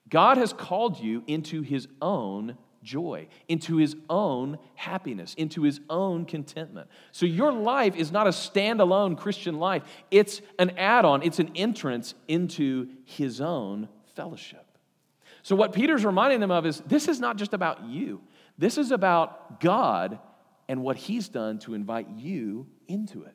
God 0.08 0.38
has 0.38 0.52
called 0.52 0.98
you 0.98 1.22
into 1.28 1.62
His 1.62 1.86
own 2.02 2.58
joy, 2.86 3.28
into 3.48 3.76
His 3.76 3.94
own 4.08 4.58
happiness, 4.74 5.34
into 5.34 5.62
His 5.62 5.80
own 5.90 6.24
contentment. 6.24 6.88
So 7.12 7.26
your 7.26 7.52
life 7.52 7.96
is 7.96 8.10
not 8.10 8.26
a 8.26 8.30
standalone 8.30 9.18
Christian 9.18 9.58
life, 9.58 9.82
it's 10.10 10.40
an 10.58 10.70
add 10.78 11.04
on, 11.04 11.22
it's 11.22 11.38
an 11.38 11.50
entrance 11.54 12.14
into 12.28 12.88
His 13.04 13.42
own 13.42 13.88
fellowship. 14.14 14.66
So, 15.42 15.54
what 15.54 15.72
Peter's 15.72 16.04
reminding 16.04 16.40
them 16.40 16.50
of 16.50 16.66
is 16.66 16.80
this 16.86 17.06
is 17.06 17.20
not 17.20 17.36
just 17.36 17.54
about 17.54 17.84
you, 17.84 18.20
this 18.58 18.78
is 18.78 18.90
about 18.90 19.60
God 19.60 20.18
and 20.68 20.82
what 20.82 20.96
He's 20.96 21.28
done 21.28 21.58
to 21.60 21.74
invite 21.74 22.08
you 22.16 22.66
into 22.88 23.22
it. 23.22 23.34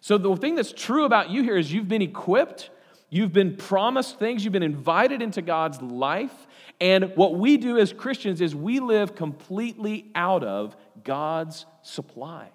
So, 0.00 0.18
the 0.18 0.34
thing 0.34 0.56
that's 0.56 0.72
true 0.72 1.04
about 1.04 1.30
you 1.30 1.42
here 1.42 1.56
is 1.56 1.72
you've 1.72 1.88
been 1.88 2.02
equipped, 2.02 2.70
you've 3.14 3.32
been 3.32 3.56
promised 3.56 4.18
things, 4.18 4.44
you've 4.44 4.52
been 4.52 4.62
invited 4.62 5.22
into 5.22 5.40
God's 5.40 5.80
life. 5.80 6.34
And 6.80 7.16
what 7.16 7.36
we 7.36 7.56
do 7.56 7.78
as 7.78 7.92
Christians 7.92 8.40
is 8.40 8.54
we 8.56 8.80
live 8.80 9.14
completely 9.14 10.10
out 10.16 10.42
of 10.42 10.76
God's 11.04 11.64
supply. 11.82 12.48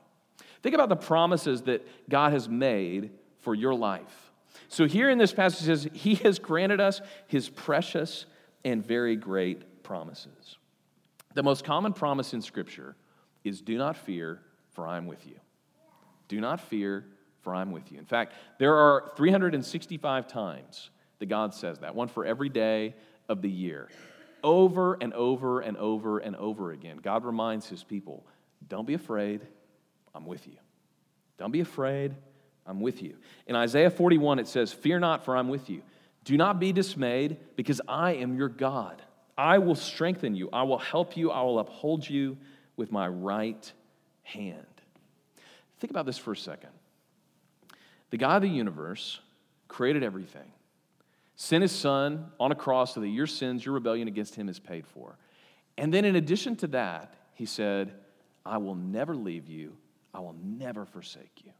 Think 0.61 0.75
about 0.75 0.89
the 0.89 0.97
promises 0.97 1.61
that 1.63 1.87
God 2.09 2.33
has 2.33 2.49
made 2.49 3.11
for 3.37 3.55
your 3.55 3.73
life. 3.73 4.31
So, 4.67 4.85
here 4.85 5.09
in 5.09 5.17
this 5.17 5.31
passage, 5.31 5.65
says, 5.65 5.87
He 5.93 6.15
has 6.15 6.37
granted 6.39 6.81
us 6.81 7.01
His 7.27 7.47
precious 7.47 8.25
and 8.65 8.85
very 8.85 9.15
great 9.15 9.83
promises. 9.83 10.57
The 11.35 11.43
most 11.43 11.63
common 11.63 11.93
promise 11.93 12.33
in 12.33 12.41
Scripture 12.41 12.97
is 13.45 13.61
do 13.61 13.77
not 13.77 13.95
fear, 13.95 14.41
for 14.71 14.85
I 14.85 14.97
am 14.97 15.07
with 15.07 15.25
you. 15.25 15.35
Do 16.27 16.41
not 16.41 16.59
fear, 16.59 17.05
for 17.41 17.55
I'm 17.55 17.71
with 17.71 17.91
you. 17.91 17.97
In 17.97 18.05
fact, 18.05 18.33
there 18.57 18.75
are 18.75 19.11
365 19.15 20.27
times 20.27 20.89
that 21.19 21.27
God 21.27 21.53
says 21.53 21.79
that, 21.79 21.95
one 21.95 22.07
for 22.07 22.25
every 22.25 22.49
day 22.49 22.95
of 23.27 23.41
the 23.41 23.49
year. 23.49 23.89
Over 24.43 24.97
and 25.01 25.13
over 25.13 25.59
and 25.59 25.77
over 25.77 26.19
and 26.19 26.35
over 26.35 26.71
again, 26.71 26.97
God 26.97 27.25
reminds 27.25 27.67
his 27.67 27.83
people 27.83 28.25
don't 28.67 28.85
be 28.85 28.93
afraid, 28.93 29.41
I'm 30.13 30.25
with 30.25 30.47
you. 30.47 30.57
Don't 31.37 31.51
be 31.51 31.61
afraid, 31.61 32.13
I'm 32.65 32.81
with 32.81 33.01
you. 33.01 33.15
In 33.47 33.55
Isaiah 33.55 33.89
41, 33.89 34.39
it 34.39 34.47
says, 34.47 34.73
Fear 34.73 34.99
not, 34.99 35.23
for 35.23 35.35
I'm 35.35 35.47
with 35.47 35.69
you. 35.69 35.81
Do 36.25 36.35
not 36.37 36.59
be 36.59 36.73
dismayed, 36.73 37.37
because 37.55 37.81
I 37.87 38.13
am 38.13 38.37
your 38.37 38.49
God. 38.49 39.01
I 39.37 39.59
will 39.59 39.75
strengthen 39.75 40.35
you, 40.35 40.49
I 40.51 40.63
will 40.63 40.77
help 40.77 41.15
you, 41.15 41.31
I 41.31 41.41
will 41.43 41.59
uphold 41.59 42.07
you 42.07 42.37
with 42.75 42.91
my 42.91 43.07
right 43.07 43.71
hand. 44.23 44.65
Think 45.79 45.91
about 45.91 46.05
this 46.05 46.17
for 46.17 46.33
a 46.33 46.37
second. 46.37 46.71
The 48.09 48.17
God 48.17 48.37
of 48.37 48.41
the 48.43 48.49
universe 48.49 49.19
created 49.67 50.03
everything, 50.03 50.51
sent 51.35 51.61
his 51.61 51.71
son 51.71 52.31
on 52.39 52.51
a 52.51 52.55
cross 52.55 52.95
so 52.95 53.01
that 53.01 53.07
your 53.07 53.27
sins, 53.27 53.63
your 53.63 53.73
rebellion 53.75 54.07
against 54.07 54.35
him 54.35 54.49
is 54.49 54.59
paid 54.59 54.87
for. 54.87 55.17
And 55.77 55.93
then, 55.93 56.05
in 56.05 56.15
addition 56.15 56.55
to 56.57 56.67
that, 56.67 57.13
he 57.35 57.45
said, 57.45 57.93
I 58.45 58.57
will 58.57 58.75
never 58.75 59.15
leave 59.15 59.47
you, 59.47 59.77
I 60.13 60.19
will 60.19 60.35
never 60.43 60.85
forsake 60.85 61.41
you. 61.43 61.51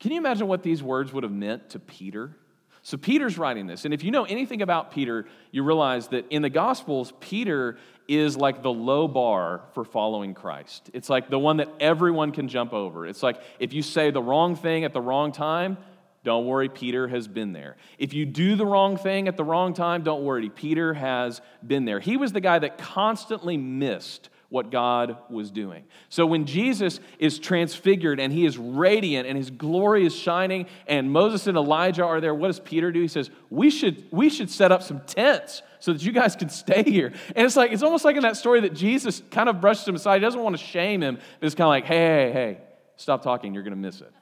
Can 0.00 0.10
you 0.10 0.18
imagine 0.18 0.48
what 0.48 0.62
these 0.62 0.82
words 0.82 1.12
would 1.12 1.22
have 1.22 1.32
meant 1.32 1.70
to 1.70 1.78
Peter? 1.78 2.36
So 2.82 2.96
Peter's 2.96 3.38
writing 3.38 3.66
this. 3.66 3.84
And 3.84 3.94
if 3.94 4.02
you 4.02 4.10
know 4.10 4.24
anything 4.24 4.60
about 4.60 4.90
Peter, 4.90 5.26
you 5.52 5.62
realize 5.62 6.08
that 6.08 6.26
in 6.30 6.42
the 6.42 6.50
Gospels, 6.50 7.12
Peter 7.20 7.78
is 8.08 8.36
like 8.36 8.62
the 8.62 8.72
low 8.72 9.06
bar 9.06 9.62
for 9.72 9.84
following 9.84 10.34
Christ. 10.34 10.90
It's 10.92 11.08
like 11.08 11.30
the 11.30 11.38
one 11.38 11.58
that 11.58 11.68
everyone 11.78 12.32
can 12.32 12.48
jump 12.48 12.72
over. 12.72 13.06
It's 13.06 13.22
like 13.22 13.40
if 13.60 13.72
you 13.72 13.82
say 13.82 14.10
the 14.10 14.22
wrong 14.22 14.56
thing 14.56 14.84
at 14.84 14.92
the 14.92 15.00
wrong 15.00 15.30
time, 15.30 15.76
don't 16.24 16.46
worry, 16.46 16.68
Peter 16.68 17.08
has 17.08 17.26
been 17.28 17.52
there. 17.52 17.76
If 17.98 18.12
you 18.14 18.26
do 18.26 18.56
the 18.56 18.66
wrong 18.66 18.96
thing 18.96 19.28
at 19.28 19.36
the 19.36 19.44
wrong 19.44 19.74
time, 19.74 20.02
don't 20.02 20.24
worry, 20.24 20.50
Peter 20.50 20.94
has 20.94 21.40
been 21.64 21.84
there. 21.84 22.00
He 22.00 22.16
was 22.16 22.32
the 22.32 22.40
guy 22.40 22.58
that 22.60 22.78
constantly 22.78 23.56
missed 23.56 24.28
what 24.52 24.70
God 24.70 25.16
was 25.30 25.50
doing. 25.50 25.84
So 26.10 26.26
when 26.26 26.44
Jesus 26.44 27.00
is 27.18 27.38
transfigured 27.38 28.20
and 28.20 28.30
he 28.30 28.44
is 28.44 28.58
radiant 28.58 29.26
and 29.26 29.36
his 29.36 29.48
glory 29.48 30.04
is 30.04 30.14
shining 30.14 30.66
and 30.86 31.10
Moses 31.10 31.46
and 31.46 31.56
Elijah 31.56 32.04
are 32.04 32.20
there, 32.20 32.34
what 32.34 32.48
does 32.48 32.60
Peter 32.60 32.92
do? 32.92 33.00
He 33.00 33.08
says, 33.08 33.30
"We 33.48 33.70
should 33.70 34.04
we 34.12 34.28
should 34.28 34.50
set 34.50 34.70
up 34.70 34.82
some 34.82 35.00
tents 35.06 35.62
so 35.80 35.94
that 35.94 36.04
you 36.04 36.12
guys 36.12 36.36
can 36.36 36.50
stay 36.50 36.82
here." 36.82 37.14
And 37.34 37.46
it's 37.46 37.56
like 37.56 37.72
it's 37.72 37.82
almost 37.82 38.04
like 38.04 38.16
in 38.16 38.22
that 38.22 38.36
story 38.36 38.60
that 38.60 38.74
Jesus 38.74 39.22
kind 39.30 39.48
of 39.48 39.58
brushes 39.62 39.88
him 39.88 39.94
aside. 39.94 40.16
He 40.16 40.20
doesn't 40.20 40.42
want 40.42 40.54
to 40.54 40.62
shame 40.62 41.02
him, 41.02 41.16
but 41.16 41.46
it's 41.46 41.54
kind 41.54 41.66
of 41.66 41.70
like, 41.70 41.86
"Hey, 41.86 41.96
hey, 41.96 42.32
hey, 42.32 42.58
stop 42.96 43.22
talking, 43.22 43.54
you're 43.54 43.62
going 43.62 43.72
to 43.72 43.80
miss 43.80 44.02
it." 44.02 44.12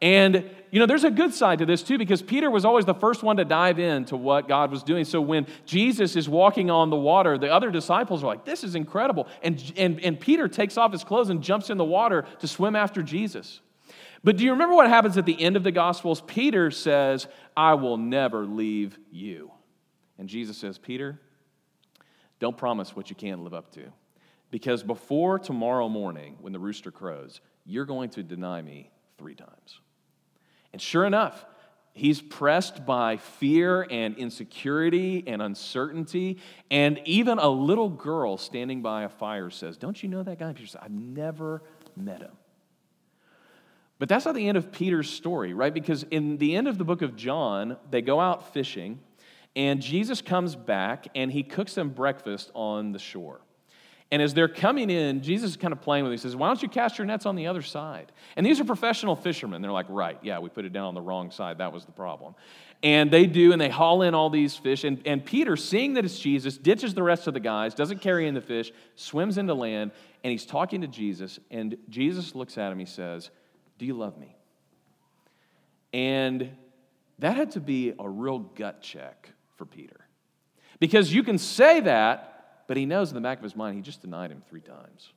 And, 0.00 0.48
you 0.74 0.80
know, 0.80 0.86
there's 0.86 1.04
a 1.04 1.10
good 1.12 1.32
side 1.32 1.60
to 1.60 1.66
this 1.66 1.84
too, 1.84 1.98
because 1.98 2.20
Peter 2.20 2.50
was 2.50 2.64
always 2.64 2.84
the 2.84 2.96
first 2.96 3.22
one 3.22 3.36
to 3.36 3.44
dive 3.44 3.78
into 3.78 4.16
what 4.16 4.48
God 4.48 4.72
was 4.72 4.82
doing. 4.82 5.04
So 5.04 5.20
when 5.20 5.46
Jesus 5.64 6.16
is 6.16 6.28
walking 6.28 6.68
on 6.68 6.90
the 6.90 6.96
water, 6.96 7.38
the 7.38 7.48
other 7.48 7.70
disciples 7.70 8.24
are 8.24 8.26
like, 8.26 8.44
this 8.44 8.64
is 8.64 8.74
incredible. 8.74 9.28
And, 9.44 9.72
and, 9.76 10.00
and 10.00 10.18
Peter 10.18 10.48
takes 10.48 10.76
off 10.76 10.90
his 10.90 11.04
clothes 11.04 11.30
and 11.30 11.40
jumps 11.44 11.70
in 11.70 11.78
the 11.78 11.84
water 11.84 12.24
to 12.40 12.48
swim 12.48 12.74
after 12.74 13.04
Jesus. 13.04 13.60
But 14.24 14.36
do 14.36 14.42
you 14.42 14.50
remember 14.50 14.74
what 14.74 14.88
happens 14.88 15.16
at 15.16 15.26
the 15.26 15.40
end 15.40 15.54
of 15.54 15.62
the 15.62 15.70
Gospels? 15.70 16.20
Peter 16.22 16.72
says, 16.72 17.28
I 17.56 17.74
will 17.74 17.96
never 17.96 18.44
leave 18.44 18.98
you. 19.12 19.52
And 20.18 20.28
Jesus 20.28 20.58
says, 20.58 20.76
Peter, 20.76 21.20
don't 22.40 22.56
promise 22.56 22.96
what 22.96 23.10
you 23.10 23.14
can't 23.14 23.44
live 23.44 23.54
up 23.54 23.70
to. 23.74 23.92
Because 24.50 24.82
before 24.82 25.38
tomorrow 25.38 25.88
morning, 25.88 26.34
when 26.40 26.52
the 26.52 26.58
rooster 26.58 26.90
crows, 26.90 27.40
you're 27.64 27.84
going 27.84 28.10
to 28.10 28.24
deny 28.24 28.60
me 28.60 28.90
three 29.18 29.36
times. 29.36 29.78
And 30.74 30.82
sure 30.82 31.06
enough, 31.06 31.46
he's 31.92 32.20
pressed 32.20 32.84
by 32.84 33.18
fear 33.18 33.86
and 33.88 34.16
insecurity 34.16 35.22
and 35.24 35.40
uncertainty. 35.40 36.38
And 36.68 37.00
even 37.04 37.38
a 37.38 37.48
little 37.48 37.88
girl 37.88 38.38
standing 38.38 38.82
by 38.82 39.04
a 39.04 39.08
fire 39.08 39.50
says, 39.50 39.76
Don't 39.76 40.02
you 40.02 40.08
know 40.08 40.24
that 40.24 40.40
guy? 40.40 40.52
Peter 40.52 40.66
says, 40.66 40.80
I've 40.82 40.90
never 40.90 41.62
met 41.94 42.22
him. 42.22 42.32
But 44.00 44.08
that's 44.08 44.24
not 44.24 44.34
the 44.34 44.48
end 44.48 44.58
of 44.58 44.72
Peter's 44.72 45.08
story, 45.08 45.54
right? 45.54 45.72
Because 45.72 46.02
in 46.10 46.38
the 46.38 46.56
end 46.56 46.66
of 46.66 46.76
the 46.76 46.84
book 46.84 47.02
of 47.02 47.14
John, 47.14 47.76
they 47.92 48.02
go 48.02 48.18
out 48.18 48.52
fishing, 48.52 48.98
and 49.54 49.80
Jesus 49.80 50.20
comes 50.20 50.56
back 50.56 51.06
and 51.14 51.30
he 51.30 51.44
cooks 51.44 51.76
them 51.76 51.90
breakfast 51.90 52.50
on 52.52 52.90
the 52.90 52.98
shore. 52.98 53.42
And 54.14 54.22
as 54.22 54.32
they're 54.32 54.46
coming 54.46 54.90
in, 54.90 55.22
Jesus 55.22 55.50
is 55.50 55.56
kind 55.56 55.72
of 55.72 55.80
playing 55.80 56.04
with 56.04 56.10
them. 56.10 56.16
He 56.16 56.22
says, 56.22 56.36
Why 56.36 56.46
don't 56.46 56.62
you 56.62 56.68
cast 56.68 56.98
your 56.98 57.04
nets 57.04 57.26
on 57.26 57.34
the 57.34 57.48
other 57.48 57.62
side? 57.62 58.12
And 58.36 58.46
these 58.46 58.60
are 58.60 58.64
professional 58.64 59.16
fishermen. 59.16 59.60
They're 59.60 59.72
like, 59.72 59.86
Right, 59.88 60.16
yeah, 60.22 60.38
we 60.38 60.50
put 60.50 60.64
it 60.64 60.72
down 60.72 60.84
on 60.84 60.94
the 60.94 61.00
wrong 61.00 61.32
side. 61.32 61.58
That 61.58 61.72
was 61.72 61.84
the 61.84 61.90
problem. 61.90 62.36
And 62.84 63.10
they 63.10 63.26
do, 63.26 63.50
and 63.50 63.60
they 63.60 63.68
haul 63.68 64.02
in 64.02 64.14
all 64.14 64.30
these 64.30 64.54
fish. 64.54 64.84
And, 64.84 65.04
and 65.04 65.24
Peter, 65.24 65.56
seeing 65.56 65.94
that 65.94 66.04
it's 66.04 66.16
Jesus, 66.16 66.56
ditches 66.56 66.94
the 66.94 67.02
rest 67.02 67.26
of 67.26 67.34
the 67.34 67.40
guys, 67.40 67.74
doesn't 67.74 68.02
carry 68.02 68.28
in 68.28 68.34
the 68.34 68.40
fish, 68.40 68.70
swims 68.94 69.36
into 69.36 69.52
land, 69.52 69.90
and 70.22 70.30
he's 70.30 70.46
talking 70.46 70.82
to 70.82 70.86
Jesus. 70.86 71.40
And 71.50 71.76
Jesus 71.88 72.36
looks 72.36 72.56
at 72.56 72.70
him, 72.70 72.78
he 72.78 72.86
says, 72.86 73.30
Do 73.80 73.84
you 73.84 73.94
love 73.94 74.16
me? 74.16 74.36
And 75.92 76.52
that 77.18 77.34
had 77.34 77.50
to 77.52 77.60
be 77.60 77.94
a 77.98 78.08
real 78.08 78.38
gut 78.38 78.80
check 78.80 79.30
for 79.56 79.66
Peter. 79.66 80.06
Because 80.78 81.12
you 81.12 81.24
can 81.24 81.36
say 81.36 81.80
that 81.80 82.33
but 82.66 82.76
he 82.76 82.86
knows 82.86 83.10
in 83.10 83.14
the 83.14 83.20
back 83.20 83.38
of 83.38 83.44
his 83.44 83.56
mind, 83.56 83.76
he 83.76 83.82
just 83.82 84.00
denied 84.00 84.30
him 84.30 84.42
three 84.48 84.60
times. 84.60 85.12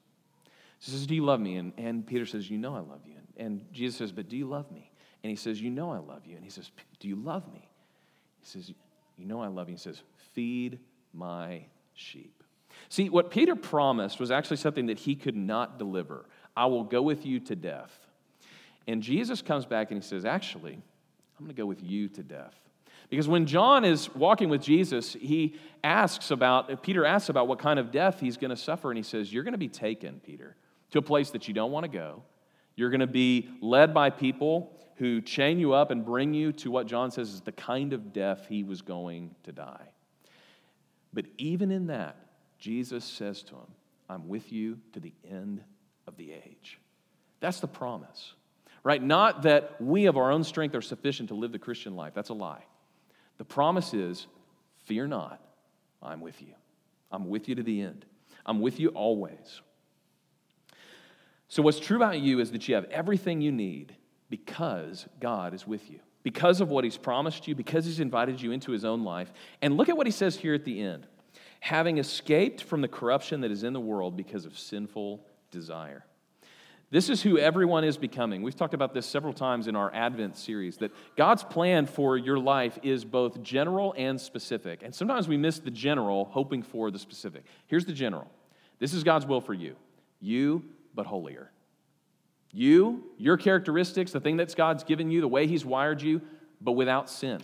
He 0.79 0.91
says, 0.91 1.07
Do 1.07 1.15
you 1.15 1.25
love 1.25 1.39
me? 1.39 1.55
And, 1.55 1.73
and 1.77 2.05
Peter 2.05 2.25
says, 2.25 2.49
You 2.49 2.57
know 2.57 2.75
I 2.75 2.79
love 2.79 3.01
you. 3.05 3.15
And, 3.15 3.45
and 3.45 3.73
Jesus 3.73 3.97
says, 3.97 4.11
But 4.11 4.29
do 4.29 4.37
you 4.37 4.47
love 4.47 4.71
me? 4.71 4.91
And 5.23 5.29
he 5.29 5.35
says, 5.35 5.61
You 5.61 5.69
know 5.69 5.91
I 5.91 5.97
love 5.97 6.25
you. 6.25 6.35
And 6.35 6.43
he 6.43 6.49
says, 6.49 6.71
Do 6.99 7.07
you 7.07 7.15
love 7.15 7.51
me? 7.51 7.67
He 8.39 8.45
says, 8.45 8.71
You 9.17 9.25
know 9.25 9.41
I 9.41 9.47
love 9.47 9.69
you. 9.69 9.75
He 9.75 9.81
says, 9.81 10.01
Feed 10.33 10.79
my 11.13 11.65
sheep. 11.93 12.43
See, 12.89 13.09
what 13.09 13.31
Peter 13.31 13.55
promised 13.55 14.19
was 14.19 14.29
actually 14.29 14.57
something 14.57 14.85
that 14.85 14.99
he 14.99 15.15
could 15.15 15.35
not 15.35 15.79
deliver. 15.79 16.25
I 16.55 16.67
will 16.67 16.83
go 16.83 17.01
with 17.01 17.25
you 17.25 17.39
to 17.41 17.55
death. 17.55 17.91
And 18.87 19.01
Jesus 19.01 19.41
comes 19.41 19.65
back 19.65 19.91
and 19.91 20.01
he 20.01 20.07
says, 20.07 20.25
Actually, 20.25 20.73
I'm 20.73 21.45
going 21.45 21.55
to 21.55 21.59
go 21.59 21.65
with 21.65 21.83
you 21.83 22.07
to 22.09 22.23
death. 22.23 22.55
Because 23.09 23.27
when 23.27 23.45
John 23.45 23.85
is 23.85 24.13
walking 24.13 24.49
with 24.49 24.61
Jesus, 24.61 25.13
he 25.13 25.55
asks 25.83 26.29
about, 26.31 26.83
Peter 26.83 27.05
asks 27.05 27.29
about 27.29 27.47
what 27.47 27.59
kind 27.59 27.79
of 27.79 27.91
death 27.91 28.19
he's 28.19 28.35
going 28.35 28.49
to 28.49 28.57
suffer, 28.57 28.91
and 28.91 28.97
he 28.97 29.03
says, 29.03 29.31
You're 29.31 29.43
going 29.43 29.53
to 29.53 29.57
be 29.57 29.69
taken, 29.69 30.19
Peter, 30.19 30.55
to 30.91 30.99
a 30.99 31.01
place 31.01 31.29
that 31.31 31.47
you 31.47 31.53
don't 31.53 31.71
want 31.71 31.85
to 31.85 31.89
go. 31.89 32.23
You're 32.75 32.89
going 32.89 32.99
to 32.99 33.07
be 33.07 33.49
led 33.61 33.93
by 33.93 34.09
people 34.09 34.73
who 34.97 35.21
chain 35.21 35.59
you 35.59 35.73
up 35.73 35.91
and 35.91 36.05
bring 36.05 36.33
you 36.33 36.51
to 36.51 36.71
what 36.71 36.87
John 36.87 37.11
says 37.11 37.29
is 37.29 37.41
the 37.41 37.51
kind 37.51 37.93
of 37.93 38.11
death 38.13 38.47
he 38.49 38.63
was 38.63 38.81
going 38.81 39.35
to 39.43 39.51
die. 39.51 39.87
But 41.13 41.25
even 41.37 41.71
in 41.71 41.87
that, 41.87 42.17
Jesus 42.59 43.05
says 43.05 43.41
to 43.43 43.55
him, 43.55 43.67
I'm 44.09 44.27
with 44.27 44.51
you 44.51 44.79
to 44.93 44.99
the 44.99 45.13
end 45.29 45.63
of 46.07 46.17
the 46.17 46.31
age. 46.31 46.79
That's 47.39 47.59
the 47.59 47.67
promise, 47.67 48.33
right? 48.83 49.01
Not 49.01 49.43
that 49.43 49.79
we 49.79 50.05
of 50.05 50.17
our 50.17 50.31
own 50.31 50.43
strength 50.43 50.75
are 50.75 50.81
sufficient 50.81 51.29
to 51.29 51.35
live 51.35 51.51
the 51.51 51.59
Christian 51.59 51.95
life. 51.95 52.13
That's 52.15 52.29
a 52.29 52.33
lie. 52.33 52.63
The 53.37 53.45
promise 53.45 53.93
is 53.93 54.27
fear 54.85 55.07
not, 55.07 55.41
I'm 56.01 56.21
with 56.21 56.41
you. 56.41 56.53
I'm 57.11 57.29
with 57.29 57.47
you 57.47 57.55
to 57.55 57.63
the 57.63 57.81
end. 57.81 58.05
I'm 58.45 58.59
with 58.59 58.79
you 58.79 58.89
always. 58.89 59.61
So, 61.47 61.61
what's 61.61 61.79
true 61.79 61.97
about 61.97 62.19
you 62.19 62.39
is 62.39 62.51
that 62.51 62.67
you 62.67 62.75
have 62.75 62.85
everything 62.85 63.41
you 63.41 63.51
need 63.51 63.95
because 64.29 65.07
God 65.21 65.53
is 65.53 65.65
with 65.65 65.89
you, 65.89 65.99
because 66.23 66.59
of 66.59 66.69
what 66.69 66.83
He's 66.83 66.97
promised 66.97 67.47
you, 67.47 67.55
because 67.55 67.85
He's 67.85 67.99
invited 67.99 68.41
you 68.41 68.51
into 68.51 68.71
His 68.71 68.83
own 68.83 69.03
life. 69.03 69.31
And 69.61 69.77
look 69.77 69.87
at 69.87 69.95
what 69.95 70.07
He 70.07 70.11
says 70.11 70.35
here 70.35 70.53
at 70.53 70.65
the 70.65 70.81
end 70.81 71.07
having 71.59 71.97
escaped 71.97 72.63
from 72.63 72.81
the 72.81 72.87
corruption 72.87 73.41
that 73.41 73.51
is 73.51 73.63
in 73.63 73.73
the 73.73 73.79
world 73.79 74.15
because 74.15 74.45
of 74.45 74.57
sinful 74.57 75.25
desire. 75.51 76.05
This 76.89 77.09
is 77.09 77.21
who 77.21 77.37
everyone 77.37 77.83
is 77.83 77.97
becoming. 77.97 78.43
We've 78.43 78.55
talked 78.55 78.73
about 78.73 78.93
this 78.93 79.05
several 79.05 79.33
times 79.33 79.67
in 79.67 79.75
our 79.75 79.93
Advent 79.93 80.37
series 80.37 80.77
that 80.77 80.91
God's 81.17 81.43
plan 81.43 81.85
for 81.85 82.17
your 82.17 82.39
life 82.39 82.79
is 82.81 83.03
both 83.03 83.43
general 83.43 83.93
and 83.97 84.19
specific. 84.19 84.83
And 84.83 84.95
sometimes 84.95 85.27
we 85.27 85.35
miss 85.35 85.59
the 85.59 85.71
general, 85.71 86.25
hoping 86.25 86.63
for 86.63 86.89
the 86.89 86.99
specific. 86.99 87.43
Here's 87.67 87.85
the 87.85 87.93
general 87.93 88.27
this 88.79 88.93
is 88.93 89.03
God's 89.03 89.25
will 89.25 89.41
for 89.41 89.53
you 89.53 89.75
you, 90.21 90.63
but 90.95 91.05
holier. 91.05 91.51
You, 92.53 93.03
your 93.17 93.35
characteristics, 93.35 94.11
the 94.11 94.21
thing 94.21 94.37
that 94.37 94.55
God's 94.55 94.85
given 94.85 95.11
you, 95.11 95.19
the 95.19 95.27
way 95.27 95.45
He's 95.45 95.65
wired 95.65 96.01
you, 96.01 96.21
but 96.61 96.71
without 96.71 97.09
sin 97.09 97.41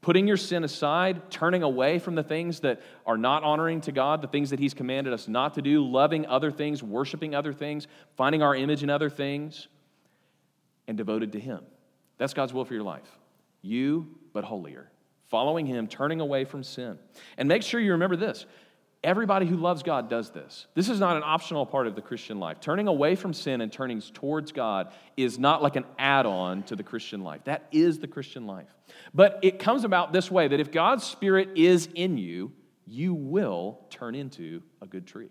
putting 0.00 0.26
your 0.26 0.36
sin 0.36 0.64
aside, 0.64 1.30
turning 1.30 1.62
away 1.62 1.98
from 1.98 2.14
the 2.14 2.22
things 2.22 2.60
that 2.60 2.80
are 3.06 3.18
not 3.18 3.42
honoring 3.42 3.80
to 3.82 3.92
God, 3.92 4.22
the 4.22 4.28
things 4.28 4.50
that 4.50 4.58
He's 4.58 4.74
commanded 4.74 5.12
us 5.12 5.28
not 5.28 5.54
to 5.54 5.62
do, 5.62 5.84
loving 5.86 6.26
other 6.26 6.50
things, 6.50 6.82
worshiping 6.82 7.34
other 7.34 7.52
things, 7.52 7.86
finding 8.16 8.42
our 8.42 8.54
image 8.54 8.82
in 8.82 8.90
other 8.90 9.10
things, 9.10 9.68
and 10.86 10.96
devoted 10.96 11.32
to 11.32 11.40
Him. 11.40 11.60
That's 12.18 12.34
God's 12.34 12.52
will 12.52 12.64
for 12.64 12.74
your 12.74 12.82
life. 12.82 13.08
You, 13.62 14.18
but 14.32 14.44
holier. 14.44 14.90
Following 15.28 15.66
Him, 15.66 15.86
turning 15.86 16.20
away 16.20 16.44
from 16.44 16.62
sin. 16.62 16.98
And 17.36 17.48
make 17.48 17.62
sure 17.62 17.80
you 17.80 17.92
remember 17.92 18.16
this 18.16 18.46
Everybody 19.02 19.46
who 19.46 19.56
loves 19.56 19.82
God 19.82 20.10
does 20.10 20.30
this. 20.30 20.66
This 20.74 20.90
is 20.90 21.00
not 21.00 21.16
an 21.16 21.22
optional 21.24 21.64
part 21.64 21.86
of 21.86 21.94
the 21.94 22.02
Christian 22.02 22.38
life. 22.38 22.60
Turning 22.60 22.86
away 22.86 23.14
from 23.14 23.32
sin 23.32 23.62
and 23.62 23.72
turning 23.72 24.02
towards 24.02 24.52
God 24.52 24.92
is 25.16 25.38
not 25.38 25.62
like 25.62 25.76
an 25.76 25.86
add 25.98 26.26
on 26.26 26.64
to 26.64 26.76
the 26.76 26.82
Christian 26.82 27.22
life. 27.22 27.42
That 27.44 27.66
is 27.72 27.98
the 27.98 28.06
Christian 28.06 28.46
life. 28.46 28.68
But 29.14 29.38
it 29.40 29.58
comes 29.58 29.84
about 29.84 30.12
this 30.12 30.30
way 30.30 30.48
that 30.48 30.60
if 30.60 30.70
God's 30.70 31.04
Spirit 31.04 31.56
is 31.56 31.88
in 31.94 32.18
you, 32.18 32.52
you 32.86 33.14
will 33.14 33.78
turn 33.88 34.14
into 34.14 34.62
a 34.82 34.86
good 34.86 35.06
tree. 35.06 35.30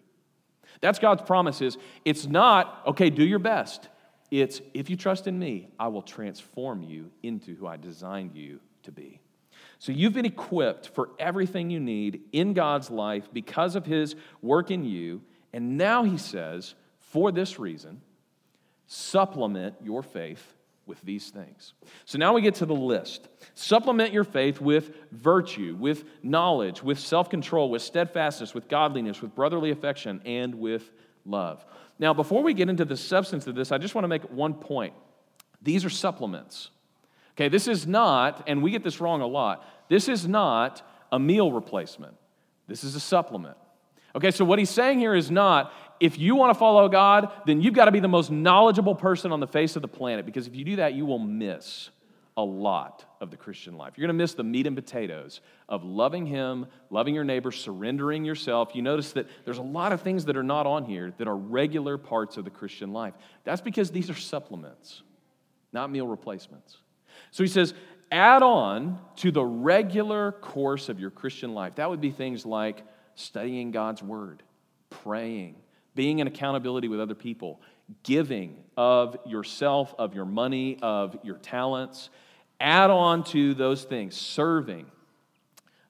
That's 0.81 0.97
God's 0.97 1.21
promise 1.21 1.61
is 1.61 1.77
it's 2.05 2.25
not, 2.25 2.81
okay, 2.87 3.11
do 3.11 3.23
your 3.23 3.39
best. 3.39 3.87
It's 4.31 4.61
if 4.73 4.89
you 4.89 4.95
trust 4.95 5.27
in 5.27 5.37
me, 5.37 5.69
I 5.79 5.89
will 5.89 6.01
transform 6.01 6.81
you 6.81 7.11
into 7.21 7.55
who 7.55 7.67
I 7.67 7.77
designed 7.77 8.35
you 8.35 8.61
to 8.83 8.91
be. 8.91 9.19
So 9.79 9.93
you've 9.93 10.13
been 10.13 10.25
equipped 10.25 10.89
for 10.89 11.09
everything 11.17 11.69
you 11.69 11.79
need 11.79 12.21
in 12.33 12.53
God's 12.53 12.91
life 12.91 13.29
because 13.31 13.75
of 13.75 13.85
his 13.85 14.15
work 14.41 14.71
in 14.71 14.83
you. 14.83 15.21
And 15.53 15.77
now 15.77 16.03
he 16.03 16.17
says, 16.17 16.75
for 16.99 17.31
this 17.31 17.57
reason, 17.57 18.01
supplement 18.87 19.75
your 19.81 20.03
faith 20.03 20.53
with 20.85 21.01
these 21.03 21.29
things. 21.29 21.73
So 22.05 22.17
now 22.17 22.33
we 22.33 22.41
get 22.41 22.55
to 22.55 22.65
the 22.65 22.75
list. 22.75 23.29
Supplement 23.53 24.11
your 24.11 24.25
faith 24.25 24.59
with 24.59 24.91
virtue, 25.11 25.77
with 25.79 26.03
knowledge, 26.23 26.83
with 26.83 26.99
self 26.99 27.29
control, 27.29 27.69
with 27.69 27.81
steadfastness, 27.81 28.53
with 28.53 28.67
godliness, 28.67 29.21
with 29.21 29.33
brotherly 29.33 29.71
affection, 29.71 30.21
and 30.25 30.55
with 30.55 30.91
love. 31.25 31.65
Now, 31.99 32.13
before 32.13 32.43
we 32.43 32.53
get 32.53 32.69
into 32.69 32.85
the 32.85 32.97
substance 32.97 33.47
of 33.47 33.55
this, 33.55 33.71
I 33.71 33.77
just 33.77 33.95
want 33.95 34.03
to 34.03 34.09
make 34.09 34.23
one 34.23 34.53
point. 34.53 34.93
These 35.61 35.85
are 35.85 35.89
supplements. 35.89 36.71
Okay, 37.39 37.47
this 37.47 37.69
is 37.69 37.87
not, 37.87 38.43
and 38.47 38.61
we 38.61 38.69
get 38.69 38.83
this 38.83 38.99
wrong 38.99 39.21
a 39.21 39.25
lot, 39.25 39.65
this 39.87 40.09
is 40.09 40.27
not 40.27 40.81
a 41.09 41.17
meal 41.17 41.53
replacement. 41.53 42.17
This 42.67 42.83
is 42.83 42.95
a 42.95 42.99
supplement. 42.99 43.55
Okay, 44.13 44.31
so 44.31 44.43
what 44.43 44.59
he's 44.59 44.69
saying 44.69 44.99
here 44.99 45.15
is 45.15 45.31
not 45.31 45.71
if 46.01 46.19
you 46.19 46.35
want 46.35 46.53
to 46.53 46.59
follow 46.59 46.89
God, 46.89 47.31
then 47.45 47.61
you've 47.61 47.73
got 47.73 47.85
to 47.85 47.91
be 47.91 48.01
the 48.01 48.09
most 48.09 48.29
knowledgeable 48.29 48.93
person 48.93 49.31
on 49.31 49.39
the 49.39 49.47
face 49.47 49.77
of 49.77 49.81
the 49.81 49.87
planet 49.87 50.25
because 50.25 50.47
if 50.47 50.55
you 50.55 50.65
do 50.65 50.75
that, 50.77 50.95
you 50.95 51.05
will 51.05 51.19
miss 51.19 51.89
a 52.35 52.43
lot 52.43 53.05
of 53.21 53.31
the 53.31 53.37
Christian 53.37 53.77
life. 53.77 53.93
You're 53.95 54.07
going 54.07 54.17
to 54.17 54.21
miss 54.21 54.33
the 54.33 54.43
meat 54.43 54.67
and 54.67 54.75
potatoes 54.75 55.39
of 55.69 55.85
loving 55.85 56.25
Him, 56.25 56.67
loving 56.89 57.15
your 57.15 57.23
neighbor, 57.23 57.53
surrendering 57.53 58.25
yourself. 58.25 58.71
You 58.73 58.81
notice 58.81 59.13
that 59.13 59.27
there's 59.45 59.59
a 59.59 59.61
lot 59.61 59.93
of 59.93 60.01
things 60.01 60.25
that 60.25 60.35
are 60.35 60.43
not 60.43 60.67
on 60.67 60.83
here 60.83 61.13
that 61.17 61.27
are 61.27 61.37
regular 61.37 61.97
parts 61.97 62.35
of 62.35 62.43
the 62.43 62.51
Christian 62.51 62.91
life. 62.91 63.13
That's 63.45 63.61
because 63.61 63.91
these 63.91 64.09
are 64.09 64.15
supplements, 64.15 65.03
not 65.71 65.89
meal 65.89 66.07
replacements. 66.07 66.77
So 67.31 67.43
he 67.43 67.49
says, 67.49 67.73
add 68.11 68.43
on 68.43 68.99
to 69.17 69.31
the 69.31 69.43
regular 69.43 70.31
course 70.31 70.89
of 70.89 70.99
your 70.99 71.11
Christian 71.11 71.53
life. 71.53 71.75
That 71.75 71.89
would 71.89 72.01
be 72.01 72.11
things 72.11 72.45
like 72.45 72.83
studying 73.15 73.71
God's 73.71 74.01
word, 74.01 74.43
praying, 74.89 75.55
being 75.95 76.19
in 76.19 76.27
accountability 76.27 76.87
with 76.87 76.99
other 76.99 77.15
people, 77.15 77.61
giving 78.03 78.57
of 78.77 79.17
yourself, 79.25 79.93
of 79.99 80.15
your 80.15 80.25
money, 80.25 80.77
of 80.81 81.17
your 81.23 81.37
talents. 81.37 82.09
Add 82.59 82.89
on 82.89 83.23
to 83.25 83.53
those 83.53 83.83
things, 83.83 84.15
serving 84.15 84.85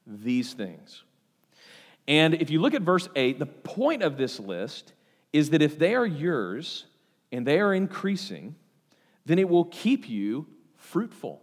these 0.06 0.54
things. 0.54 1.04
And 2.08 2.34
if 2.36 2.50
you 2.50 2.60
look 2.60 2.74
at 2.74 2.82
verse 2.82 3.08
8, 3.16 3.38
the 3.38 3.46
point 3.46 4.02
of 4.02 4.18
this 4.18 4.40
list 4.40 4.94
is 5.32 5.52
that 5.52 5.62
if 5.62 5.78
they 5.78 5.94
are 5.94 6.06
yours 6.06 6.86
and 7.32 7.46
they 7.46 7.60
are 7.60 7.74
increasing, 7.74 8.56
then 9.26 9.38
it 9.38 9.48
will 9.48 9.66
keep 9.66 10.10
you 10.10 10.48
fruitful. 10.92 11.42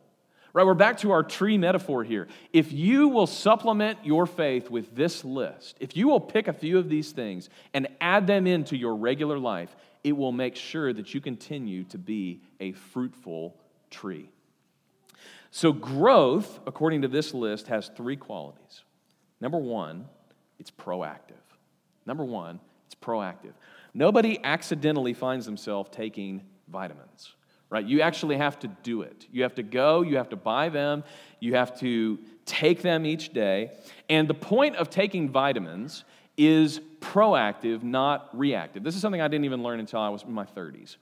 Right, 0.52 0.64
we're 0.64 0.74
back 0.74 0.98
to 0.98 1.10
our 1.10 1.22
tree 1.22 1.58
metaphor 1.58 2.02
here. 2.02 2.28
If 2.50 2.72
you 2.72 3.08
will 3.08 3.26
supplement 3.26 3.98
your 4.04 4.24
faith 4.24 4.70
with 4.70 4.96
this 4.96 5.22
list, 5.22 5.76
if 5.80 5.96
you 5.96 6.08
will 6.08 6.20
pick 6.20 6.48
a 6.48 6.52
few 6.54 6.78
of 6.78 6.88
these 6.88 7.12
things 7.12 7.50
and 7.74 7.88
add 8.00 8.26
them 8.26 8.46
into 8.46 8.74
your 8.74 8.96
regular 8.96 9.38
life, 9.38 9.76
it 10.02 10.16
will 10.16 10.32
make 10.32 10.56
sure 10.56 10.94
that 10.94 11.12
you 11.12 11.20
continue 11.20 11.84
to 11.84 11.98
be 11.98 12.40
a 12.58 12.72
fruitful 12.72 13.54
tree. 13.90 14.30
So, 15.50 15.72
growth, 15.72 16.60
according 16.66 17.02
to 17.02 17.08
this 17.08 17.34
list, 17.34 17.68
has 17.68 17.90
three 17.94 18.16
qualities. 18.16 18.82
Number 19.40 19.58
one, 19.58 20.06
it's 20.58 20.70
proactive. 20.70 21.34
Number 22.06 22.24
one, 22.24 22.60
it's 22.86 22.94
proactive. 22.94 23.52
Nobody 23.92 24.38
accidentally 24.42 25.12
finds 25.12 25.44
themselves 25.44 25.90
taking 25.92 26.42
vitamins, 26.68 27.34
right? 27.70 27.84
You 27.84 28.00
actually 28.00 28.36
have 28.36 28.58
to 28.60 28.68
do 28.82 29.02
it. 29.02 29.26
You 29.30 29.42
have 29.42 29.54
to 29.56 29.62
go, 29.62 30.02
you 30.02 30.16
have 30.16 30.28
to 30.30 30.36
buy 30.36 30.68
them, 30.68 31.04
you 31.40 31.54
have 31.54 31.78
to 31.80 32.18
take 32.44 32.82
them 32.82 33.04
each 33.04 33.32
day. 33.32 33.72
And 34.08 34.28
the 34.28 34.34
point 34.34 34.76
of 34.76 34.88
taking 34.88 35.30
vitamins 35.30 36.04
is 36.36 36.80
proactive, 37.00 37.82
not 37.82 38.28
reactive. 38.36 38.82
This 38.82 38.94
is 38.94 39.00
something 39.00 39.20
I 39.20 39.28
didn't 39.28 39.46
even 39.46 39.62
learn 39.62 39.80
until 39.80 40.00
I 40.00 40.08
was 40.08 40.22
in 40.22 40.32
my 40.32 40.44
30s. 40.44 40.96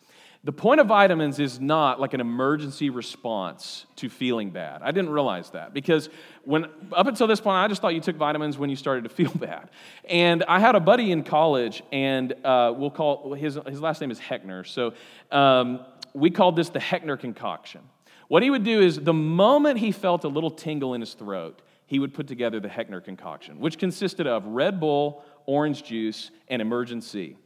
The 0.45 0.53
point 0.53 0.79
of 0.79 0.87
vitamins 0.87 1.39
is 1.39 1.59
not 1.59 1.99
like 1.99 2.13
an 2.13 2.21
emergency 2.21 2.91
response 2.91 3.87
to 3.97 4.11
feeling 4.11 4.51
bad. 4.51 4.83
I 4.83 4.91
didn't 4.91 5.09
realize 5.09 5.49
that 5.51 5.73
because 5.73 6.11
when 6.45 6.67
up 6.93 7.07
until 7.07 7.27
this 7.27 7.41
point, 7.41 7.57
I 7.57 7.67
just 7.67 7.81
thought 7.81 7.95
you 7.95 8.03
took 8.03 8.17
vitamins 8.17 8.59
when 8.59 8.69
you 8.69 8.77
started 8.77 9.05
to 9.05 9.09
feel 9.09 9.31
bad. 9.35 9.71
And 10.07 10.45
I 10.45 10.61
had 10.61 10.75
a 10.75 10.81
buddy 10.81 11.13
in 11.13 11.25
college, 11.25 11.83
and 11.91 12.35
uh, 12.45 12.75
we'll 12.77 12.91
call 12.91 13.33
his 13.33 13.59
his 13.67 13.81
last 13.81 14.03
name 14.03 14.11
is 14.11 14.21
Heckner. 14.21 14.67
So 14.67 14.93
um, 15.35 15.81
we 16.15 16.31
called 16.31 16.57
this 16.57 16.71
the 16.71 16.79
Heckner 16.79 17.19
concoction. 17.19 17.83
What 18.29 18.43
he 18.43 18.51
would 18.51 18.65
do 18.65 18.81
is 18.81 18.99
the 18.99 19.13
moment 19.13 19.79
he 19.79 19.93
felt 19.93 20.25
a 20.25 20.29
little 20.29 20.51
tingle 20.51 20.95
in 20.95 21.01
his 21.01 21.15
throat, 21.15 21.61
he 21.87 21.99
would 21.99 22.15
put 22.15 22.27
together 22.27 22.61
the 22.61 22.69
Heckner 22.69 23.05
concoction, 23.05 23.61
which 23.61 23.79
consisted 23.79 24.27
of 24.27 24.47
Red 24.47 24.81
Bull, 24.81 25.23
orange 25.47 25.85
juice, 25.85 26.31
and 26.49 26.63
Emergen-C. 26.63 27.37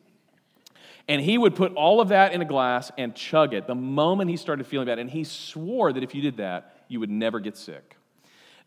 And 1.08 1.22
he 1.22 1.38
would 1.38 1.56
put 1.56 1.74
all 1.74 2.00
of 2.00 2.08
that 2.08 2.32
in 2.32 2.42
a 2.42 2.44
glass 2.44 2.92
and 2.98 3.14
chug 3.14 3.54
it 3.54 3.66
the 3.66 3.74
moment 3.74 4.30
he 4.30 4.36
started 4.36 4.66
feeling 4.66 4.86
bad. 4.86 4.98
And 4.98 5.10
he 5.10 5.24
swore 5.24 5.92
that 5.92 6.02
if 6.02 6.14
you 6.14 6.20
did 6.20 6.36
that, 6.36 6.76
you 6.86 7.00
would 7.00 7.10
never 7.10 7.40
get 7.40 7.56
sick. 7.56 7.96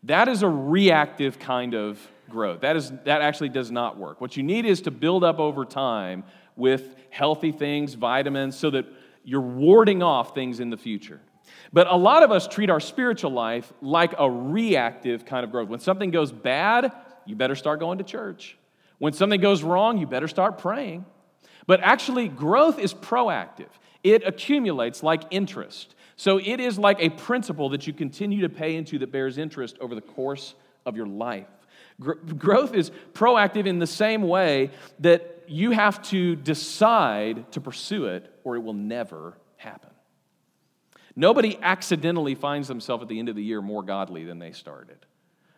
That 0.02 0.26
is 0.26 0.42
a 0.42 0.48
reactive 0.48 1.38
kind 1.38 1.74
of 1.74 2.00
growth. 2.28 2.62
That, 2.62 2.74
is, 2.74 2.90
that 3.04 3.22
actually 3.22 3.50
does 3.50 3.70
not 3.70 3.96
work. 3.96 4.20
What 4.20 4.36
you 4.36 4.42
need 4.42 4.66
is 4.66 4.82
to 4.82 4.90
build 4.90 5.22
up 5.22 5.38
over 5.38 5.64
time 5.64 6.24
with 6.56 6.96
healthy 7.10 7.52
things, 7.52 7.94
vitamins, 7.94 8.58
so 8.58 8.70
that 8.70 8.86
you're 9.24 9.40
warding 9.40 10.02
off 10.02 10.34
things 10.34 10.60
in 10.60 10.70
the 10.70 10.76
future. 10.76 11.20
But 11.72 11.86
a 11.86 11.96
lot 11.96 12.22
of 12.22 12.30
us 12.30 12.46
treat 12.46 12.70
our 12.70 12.80
spiritual 12.80 13.32
life 13.32 13.72
like 13.80 14.14
a 14.18 14.30
reactive 14.30 15.24
kind 15.24 15.44
of 15.44 15.50
growth. 15.50 15.68
When 15.68 15.80
something 15.80 16.10
goes 16.10 16.32
bad, 16.32 16.92
you 17.24 17.36
better 17.36 17.54
start 17.54 17.80
going 17.80 17.98
to 17.98 18.04
church. 18.04 18.56
When 18.98 19.12
something 19.12 19.40
goes 19.40 19.62
wrong, 19.62 19.98
you 19.98 20.06
better 20.06 20.28
start 20.28 20.58
praying. 20.58 21.04
But 21.66 21.80
actually, 21.80 22.28
growth 22.28 22.78
is 22.78 22.92
proactive, 22.92 23.68
it 24.02 24.26
accumulates 24.26 25.02
like 25.02 25.22
interest. 25.30 25.94
So 26.16 26.38
it 26.38 26.60
is 26.60 26.78
like 26.78 27.00
a 27.00 27.08
principle 27.08 27.70
that 27.70 27.86
you 27.86 27.92
continue 27.92 28.42
to 28.42 28.48
pay 28.48 28.76
into 28.76 28.98
that 28.98 29.10
bears 29.10 29.38
interest 29.38 29.76
over 29.80 29.94
the 29.94 30.00
course 30.00 30.54
of 30.86 30.96
your 30.96 31.06
life. 31.06 31.48
growth 31.98 32.74
is 32.74 32.90
proactive 33.12 33.66
in 33.66 33.78
the 33.78 33.86
same 33.86 34.22
way 34.22 34.70
that 35.00 35.44
you 35.48 35.70
have 35.70 36.02
to 36.02 36.36
decide 36.36 37.50
to 37.52 37.60
pursue 37.60 38.06
it 38.06 38.31
or 38.44 38.56
it 38.56 38.60
will 38.60 38.72
never 38.72 39.38
happen. 39.56 39.90
Nobody 41.14 41.58
accidentally 41.60 42.34
finds 42.34 42.68
themselves 42.68 43.02
at 43.02 43.08
the 43.08 43.18
end 43.18 43.28
of 43.28 43.36
the 43.36 43.42
year 43.42 43.60
more 43.60 43.82
godly 43.82 44.24
than 44.24 44.38
they 44.38 44.52
started. 44.52 44.98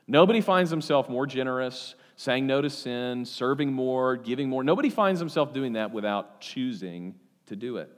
Nobody 0.06 0.40
finds 0.40 0.70
himself 0.70 1.08
more 1.08 1.26
generous, 1.26 1.94
saying 2.16 2.46
no 2.46 2.60
to 2.60 2.68
sin, 2.68 3.24
serving 3.24 3.72
more, 3.72 4.16
giving 4.16 4.48
more. 4.48 4.62
Nobody 4.62 4.90
finds 4.90 5.20
himself 5.20 5.52
doing 5.52 5.74
that 5.74 5.92
without 5.92 6.40
choosing 6.40 7.14
to 7.46 7.56
do 7.56 7.78
it. 7.78 7.90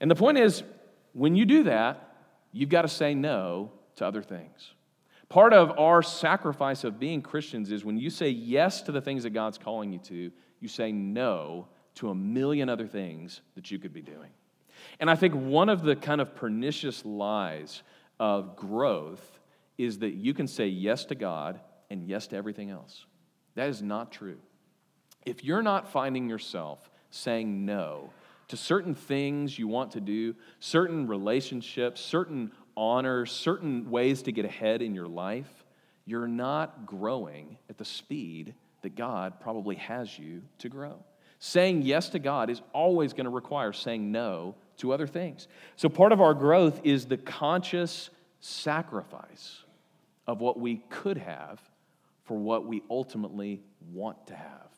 And 0.00 0.10
the 0.10 0.14
point 0.14 0.38
is, 0.38 0.62
when 1.12 1.34
you 1.34 1.44
do 1.44 1.64
that, 1.64 2.16
you've 2.52 2.68
got 2.68 2.82
to 2.82 2.88
say 2.88 3.14
no 3.14 3.72
to 3.96 4.06
other 4.06 4.22
things. 4.22 4.72
Part 5.28 5.52
of 5.52 5.78
our 5.78 6.02
sacrifice 6.02 6.84
of 6.84 6.98
being 6.98 7.20
Christians 7.20 7.70
is 7.70 7.84
when 7.84 7.98
you 7.98 8.10
say 8.10 8.28
yes 8.28 8.82
to 8.82 8.92
the 8.92 9.00
things 9.00 9.24
that 9.24 9.30
God's 9.30 9.58
calling 9.58 9.92
you 9.92 9.98
to, 9.98 10.30
you 10.60 10.68
say 10.68 10.92
no 10.92 11.68
to 11.98 12.10
a 12.10 12.14
million 12.14 12.68
other 12.68 12.86
things 12.86 13.40
that 13.54 13.70
you 13.70 13.78
could 13.78 13.92
be 13.92 14.02
doing. 14.02 14.30
And 15.00 15.10
I 15.10 15.16
think 15.16 15.34
one 15.34 15.68
of 15.68 15.82
the 15.82 15.96
kind 15.96 16.20
of 16.20 16.34
pernicious 16.36 17.04
lies 17.04 17.82
of 18.20 18.56
growth 18.56 19.38
is 19.76 19.98
that 19.98 20.14
you 20.14 20.32
can 20.32 20.46
say 20.46 20.66
yes 20.66 21.04
to 21.06 21.14
God 21.14 21.60
and 21.90 22.06
yes 22.06 22.28
to 22.28 22.36
everything 22.36 22.70
else. 22.70 23.04
That 23.56 23.68
is 23.68 23.82
not 23.82 24.12
true. 24.12 24.38
If 25.26 25.42
you're 25.42 25.62
not 25.62 25.90
finding 25.90 26.28
yourself 26.28 26.88
saying 27.10 27.64
no 27.64 28.10
to 28.48 28.56
certain 28.56 28.94
things 28.94 29.58
you 29.58 29.66
want 29.66 29.92
to 29.92 30.00
do, 30.00 30.36
certain 30.60 31.08
relationships, 31.08 32.00
certain 32.00 32.52
honors, 32.76 33.32
certain 33.32 33.90
ways 33.90 34.22
to 34.22 34.32
get 34.32 34.44
ahead 34.44 34.82
in 34.82 34.94
your 34.94 35.08
life, 35.08 35.64
you're 36.06 36.28
not 36.28 36.86
growing 36.86 37.58
at 37.68 37.76
the 37.76 37.84
speed 37.84 38.54
that 38.82 38.94
God 38.94 39.40
probably 39.40 39.74
has 39.76 40.16
you 40.16 40.42
to 40.58 40.68
grow. 40.68 41.02
Saying 41.40 41.82
yes 41.82 42.08
to 42.10 42.18
God 42.18 42.50
is 42.50 42.60
always 42.72 43.12
going 43.12 43.24
to 43.24 43.30
require 43.30 43.72
saying 43.72 44.10
no 44.10 44.56
to 44.78 44.92
other 44.92 45.06
things. 45.06 45.46
So, 45.76 45.88
part 45.88 46.12
of 46.12 46.20
our 46.20 46.34
growth 46.34 46.80
is 46.84 47.06
the 47.06 47.16
conscious 47.16 48.10
sacrifice 48.40 49.64
of 50.26 50.40
what 50.40 50.58
we 50.58 50.82
could 50.90 51.18
have 51.18 51.60
for 52.24 52.36
what 52.36 52.66
we 52.66 52.82
ultimately 52.90 53.62
want 53.92 54.26
to 54.26 54.34
have. 54.34 54.68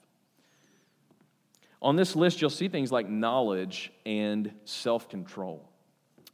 On 1.82 1.96
this 1.96 2.14
list, 2.14 2.40
you'll 2.40 2.50
see 2.50 2.68
things 2.68 2.92
like 2.92 3.08
knowledge 3.08 3.92
and 4.04 4.52
self 4.64 5.08
control. 5.08 5.68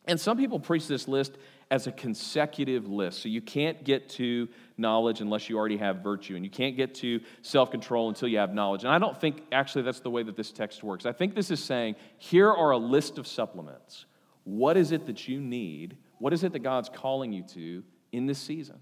And 0.06 0.20
some 0.20 0.36
people 0.36 0.60
preach 0.60 0.86
this 0.86 1.08
list 1.08 1.36
as 1.70 1.86
a 1.86 1.92
consecutive 1.92 2.86
list. 2.88 3.22
So 3.22 3.28
you 3.28 3.40
can't 3.40 3.82
get 3.82 4.08
to 4.10 4.48
knowledge 4.76 5.20
unless 5.20 5.48
you 5.48 5.58
already 5.58 5.78
have 5.78 5.96
virtue, 5.96 6.36
and 6.36 6.44
you 6.44 6.50
can't 6.50 6.76
get 6.76 6.94
to 6.96 7.20
self 7.42 7.70
control 7.70 8.08
until 8.08 8.28
you 8.28 8.38
have 8.38 8.54
knowledge. 8.54 8.84
And 8.84 8.92
I 8.92 8.98
don't 8.98 9.18
think 9.20 9.42
actually 9.52 9.82
that's 9.82 10.00
the 10.00 10.10
way 10.10 10.22
that 10.22 10.36
this 10.36 10.52
text 10.52 10.82
works. 10.82 11.06
I 11.06 11.12
think 11.12 11.34
this 11.34 11.50
is 11.50 11.62
saying 11.62 11.96
here 12.18 12.50
are 12.50 12.70
a 12.70 12.78
list 12.78 13.18
of 13.18 13.26
supplements. 13.26 14.06
What 14.44 14.76
is 14.76 14.92
it 14.92 15.06
that 15.06 15.26
you 15.26 15.40
need? 15.40 15.96
What 16.18 16.32
is 16.32 16.44
it 16.44 16.52
that 16.52 16.60
God's 16.60 16.88
calling 16.88 17.32
you 17.32 17.42
to 17.54 17.82
in 18.12 18.26
this 18.26 18.38
season? 18.38 18.76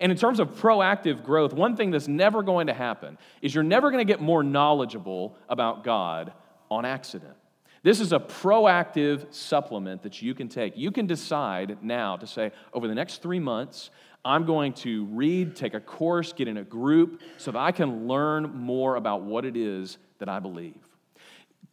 And 0.00 0.10
in 0.10 0.16
terms 0.16 0.40
of 0.40 0.54
proactive 0.54 1.24
growth, 1.24 1.52
one 1.52 1.76
thing 1.76 1.90
that's 1.90 2.08
never 2.08 2.42
going 2.42 2.68
to 2.68 2.74
happen 2.74 3.18
is 3.42 3.54
you're 3.54 3.64
never 3.64 3.90
going 3.90 4.06
to 4.06 4.10
get 4.10 4.20
more 4.20 4.42
knowledgeable 4.42 5.36
about 5.48 5.84
God 5.84 6.32
on 6.70 6.84
accident. 6.84 7.36
This 7.82 7.98
is 7.98 8.12
a 8.12 8.20
proactive 8.20 9.32
supplement 9.34 10.02
that 10.02 10.22
you 10.22 10.34
can 10.34 10.48
take. 10.48 10.76
You 10.76 10.92
can 10.92 11.06
decide 11.06 11.82
now 11.82 12.16
to 12.16 12.26
say, 12.26 12.52
over 12.72 12.86
the 12.86 12.94
next 12.94 13.22
three 13.22 13.40
months, 13.40 13.90
I'm 14.24 14.44
going 14.44 14.72
to 14.74 15.06
read, 15.06 15.56
take 15.56 15.74
a 15.74 15.80
course, 15.80 16.32
get 16.32 16.46
in 16.46 16.58
a 16.58 16.64
group 16.64 17.22
so 17.38 17.50
that 17.50 17.58
I 17.58 17.72
can 17.72 18.06
learn 18.06 18.56
more 18.56 18.94
about 18.94 19.22
what 19.22 19.44
it 19.44 19.56
is 19.56 19.98
that 20.18 20.28
I 20.28 20.38
believe. 20.38 20.76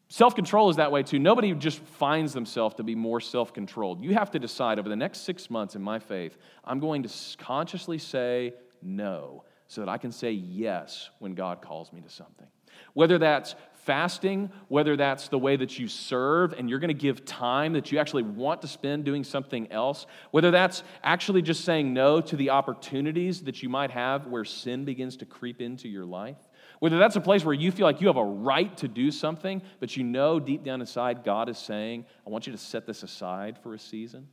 Self 0.08 0.34
control 0.34 0.72
is 0.72 0.78
that 0.78 0.92
way 0.92 1.04
too. 1.04 1.20
Nobody 1.20 1.54
just 1.54 1.80
finds 1.80 2.34
themselves 2.34 2.74
to 2.76 2.84
be 2.84 2.96
more 2.96 3.22
self 3.22 3.54
controlled. 3.54 4.04
You 4.04 4.16
have 4.16 4.32
to 4.32 4.40
decide 4.40 4.80
over 4.80 4.90
the 4.90 4.96
next 4.96 5.20
six 5.20 5.52
months 5.52 5.76
in 5.76 5.84
my 5.84 6.00
faith, 6.00 6.36
I'm 6.66 6.80
going 6.80 7.04
to 7.04 7.10
consciously 7.38 8.00
say 8.00 8.56
no 8.82 9.44
so 9.68 9.82
that 9.82 9.90
I 9.90 10.00
can 10.00 10.12
say 10.12 10.32
yes 10.32 11.12
when 11.20 11.36
God 11.36 11.62
calls 11.62 11.94
me 11.94 12.02
to 12.02 12.10
something. 12.10 12.48
Whether 12.94 13.20
that's 13.20 13.54
fasting, 13.90 14.52
whether 14.68 14.96
that's 14.96 15.30
the 15.30 15.40
way 15.40 15.56
that 15.56 15.80
you 15.80 15.88
serve 15.88 16.54
and 16.54 16.70
you're 16.70 16.78
going 16.78 16.90
to 16.90 16.94
give 16.94 17.26
time 17.26 17.74
that 17.74 17.92
you 17.92 17.98
actually 17.98 18.22
want 18.22 18.62
to 18.62 18.68
spend 18.68 19.04
doing 19.04 19.24
something 19.24 19.72
else, 19.72 20.06
whether 20.30 20.52
that's 20.52 20.84
actually 21.04 21.42
just 21.42 21.66
saying 21.66 21.92
no 21.92 22.22
to 22.22 22.36
the 22.36 22.52
opportunities 22.52 23.42
that 23.42 23.64
you 23.64 23.68
might 23.68 23.90
have 23.90 24.28
where 24.28 24.46
sin 24.46 24.86
begins 24.86 25.18
to 25.18 25.26
creep 25.26 25.60
into 25.60 25.90
your 25.90 26.06
life. 26.06 26.38
Whether 26.78 27.00
that's 27.00 27.16
a 27.16 27.20
place 27.22 27.44
where 27.44 27.56
you 27.56 27.72
feel 27.72 27.88
like 27.88 28.00
you 28.00 28.06
have 28.06 28.16
a 28.16 28.24
right 28.24 28.78
to 28.78 28.88
do 28.88 29.10
something, 29.10 29.60
but 29.80 29.98
you 29.98 30.04
know 30.04 30.40
deep 30.40 30.64
down 30.64 30.82
inside 30.82 31.24
God 31.24 31.50
is 31.50 31.58
saying, 31.58 32.06
I 32.28 32.30
want 32.30 32.46
you 32.46 32.52
to 32.52 32.60
set 32.60 32.86
this 32.86 33.02
aside 33.02 33.58
for 33.64 33.74
a 33.74 33.80
season. 33.80 34.28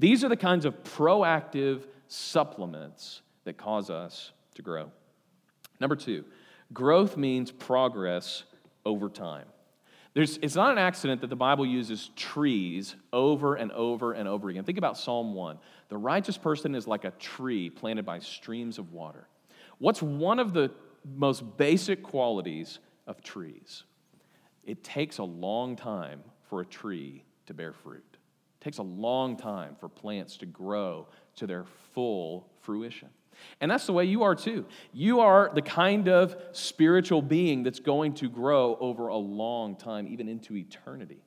These 0.00 0.24
are 0.24 0.28
the 0.28 0.36
kinds 0.36 0.64
of 0.64 0.74
proactive 0.82 1.84
supplements 2.08 3.22
that 3.44 3.56
cause 3.58 3.90
us 3.90 4.32
to 4.56 4.62
grow. 4.62 4.90
Number 5.78 5.94
two, 5.94 6.24
growth 6.72 7.16
means 7.16 7.52
progress 7.52 8.42
over 8.88 9.08
time. 9.08 9.46
There's, 10.14 10.38
it's 10.42 10.54
not 10.54 10.72
an 10.72 10.78
accident 10.78 11.20
that 11.20 11.30
the 11.30 11.36
Bible 11.36 11.66
uses 11.66 12.10
trees 12.16 12.96
over 13.12 13.54
and 13.54 13.70
over 13.72 14.12
and 14.12 14.26
over 14.26 14.48
again. 14.48 14.64
Think 14.64 14.78
about 14.78 14.96
Psalm 14.96 15.34
1. 15.34 15.58
The 15.90 15.96
righteous 15.96 16.38
person 16.38 16.74
is 16.74 16.86
like 16.86 17.04
a 17.04 17.10
tree 17.12 17.70
planted 17.70 18.04
by 18.04 18.18
streams 18.18 18.78
of 18.78 18.92
water. 18.92 19.28
What's 19.78 20.02
one 20.02 20.38
of 20.38 20.52
the 20.52 20.72
most 21.16 21.56
basic 21.56 22.02
qualities 22.02 22.78
of 23.06 23.22
trees. 23.22 23.84
It 24.64 24.84
takes 24.84 25.18
a 25.18 25.24
long 25.24 25.76
time 25.76 26.22
for 26.48 26.60
a 26.60 26.66
tree 26.66 27.24
to 27.46 27.54
bear 27.54 27.72
fruit. 27.72 28.04
It 28.60 28.64
takes 28.64 28.78
a 28.78 28.82
long 28.82 29.36
time 29.36 29.76
for 29.80 29.88
plants 29.88 30.36
to 30.38 30.46
grow 30.46 31.08
to 31.36 31.46
their 31.46 31.64
full 31.94 32.48
fruition. 32.60 33.08
And 33.60 33.70
that's 33.70 33.86
the 33.86 33.92
way 33.92 34.04
you 34.04 34.22
are 34.22 34.34
too. 34.34 34.66
You 34.92 35.20
are 35.20 35.50
the 35.54 35.62
kind 35.62 36.08
of 36.08 36.36
spiritual 36.52 37.22
being 37.22 37.62
that's 37.62 37.80
going 37.80 38.14
to 38.14 38.28
grow 38.28 38.76
over 38.80 39.08
a 39.08 39.16
long 39.16 39.76
time, 39.76 40.06
even 40.08 40.28
into 40.28 40.56
eternity. 40.56 41.22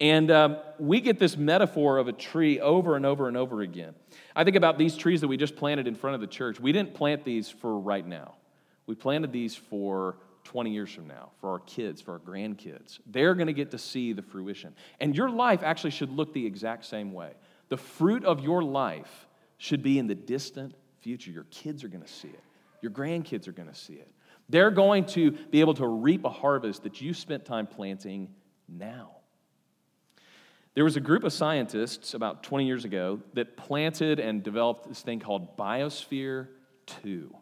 And 0.00 0.30
um, 0.30 0.56
we 0.78 1.00
get 1.00 1.18
this 1.18 1.36
metaphor 1.36 1.98
of 1.98 2.08
a 2.08 2.12
tree 2.12 2.60
over 2.60 2.96
and 2.96 3.06
over 3.06 3.28
and 3.28 3.36
over 3.36 3.60
again. 3.60 3.94
I 4.34 4.44
think 4.44 4.56
about 4.56 4.76
these 4.76 4.96
trees 4.96 5.20
that 5.20 5.28
we 5.28 5.36
just 5.36 5.56
planted 5.56 5.86
in 5.86 5.94
front 5.94 6.14
of 6.14 6.20
the 6.20 6.26
church. 6.26 6.58
We 6.58 6.72
didn't 6.72 6.94
plant 6.94 7.24
these 7.24 7.48
for 7.48 7.78
right 7.78 8.06
now, 8.06 8.34
we 8.86 8.94
planted 8.94 9.32
these 9.32 9.54
for 9.54 10.16
20 10.44 10.70
years 10.70 10.92
from 10.92 11.06
now, 11.06 11.30
for 11.40 11.50
our 11.50 11.60
kids, 11.60 12.02
for 12.02 12.12
our 12.12 12.18
grandkids. 12.18 12.98
They're 13.06 13.34
going 13.34 13.46
to 13.46 13.54
get 13.54 13.70
to 13.70 13.78
see 13.78 14.12
the 14.12 14.20
fruition. 14.22 14.74
And 15.00 15.16
your 15.16 15.30
life 15.30 15.62
actually 15.62 15.90
should 15.90 16.10
look 16.10 16.34
the 16.34 16.44
exact 16.44 16.84
same 16.84 17.12
way. 17.12 17.32
The 17.70 17.78
fruit 17.78 18.24
of 18.24 18.40
your 18.40 18.62
life 18.62 19.26
should 19.56 19.82
be 19.82 19.98
in 19.98 20.06
the 20.06 20.14
distant 20.14 20.74
future. 21.04 21.30
Your 21.30 21.44
kids 21.50 21.84
are 21.84 21.88
going 21.88 22.02
to 22.02 22.12
see 22.12 22.28
it, 22.28 22.42
your 22.80 22.90
grandkids 22.90 23.46
are 23.46 23.52
going 23.52 23.68
to 23.68 23.74
see 23.74 23.94
it. 23.94 24.10
They're 24.48 24.70
going 24.70 25.06
to 25.06 25.30
be 25.30 25.60
able 25.60 25.74
to 25.74 25.86
reap 25.86 26.24
a 26.24 26.30
harvest 26.30 26.82
that 26.82 27.00
you 27.00 27.14
spent 27.14 27.44
time 27.44 27.66
planting 27.66 28.28
now. 28.68 29.10
There 30.74 30.84
was 30.84 30.96
a 30.96 31.00
group 31.00 31.24
of 31.24 31.32
scientists 31.32 32.14
about 32.14 32.42
20 32.42 32.66
years 32.66 32.84
ago 32.84 33.20
that 33.34 33.56
planted 33.56 34.18
and 34.18 34.42
developed 34.42 34.88
this 34.88 35.00
thing 35.00 35.20
called 35.20 35.56
Biosphere 35.56 36.48
2. 37.02 37.34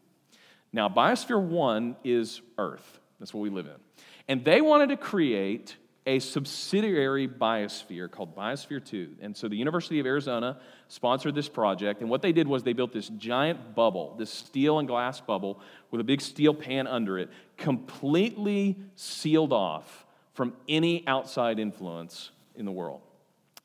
Now, 0.72 0.88
Biosphere 0.88 1.40
1 1.40 1.96
is 2.04 2.40
Earth, 2.58 3.00
that's 3.18 3.32
what 3.34 3.40
we 3.40 3.50
live 3.50 3.66
in. 3.66 4.04
And 4.28 4.44
they 4.44 4.60
wanted 4.60 4.90
to 4.90 4.96
create 4.96 5.76
a 6.04 6.18
subsidiary 6.18 7.28
biosphere 7.28 8.10
called 8.10 8.34
Biosphere 8.36 8.84
2. 8.84 9.16
And 9.20 9.36
so 9.36 9.48
the 9.48 9.56
University 9.56 10.00
of 10.00 10.06
Arizona 10.06 10.58
sponsored 10.88 11.34
this 11.34 11.48
project. 11.48 12.00
And 12.00 12.10
what 12.10 12.22
they 12.22 12.32
did 12.32 12.48
was 12.48 12.62
they 12.62 12.72
built 12.72 12.92
this 12.92 13.08
giant 13.08 13.74
bubble, 13.74 14.16
this 14.18 14.30
steel 14.30 14.78
and 14.80 14.88
glass 14.88 15.20
bubble 15.20 15.60
with 15.90 16.00
a 16.00 16.04
big 16.04 16.20
steel 16.20 16.54
pan 16.54 16.86
under 16.86 17.18
it, 17.18 17.30
completely 17.56 18.76
sealed 18.96 19.52
off 19.52 20.04
from 20.34 20.54
any 20.68 21.06
outside 21.06 21.58
influence 21.58 22.30
in 22.56 22.64
the 22.64 22.72
world. 22.72 23.02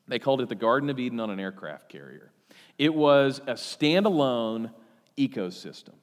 They 0.06 0.18
called 0.18 0.40
it 0.40 0.48
the 0.48 0.54
Garden 0.54 0.90
of 0.90 0.98
Eden 0.98 1.20
on 1.20 1.30
an 1.30 1.40
aircraft 1.40 1.88
carrier. 1.88 2.30
It 2.78 2.94
was 2.94 3.40
a 3.46 3.54
standalone 3.54 4.70
ecosystem. 5.16 5.94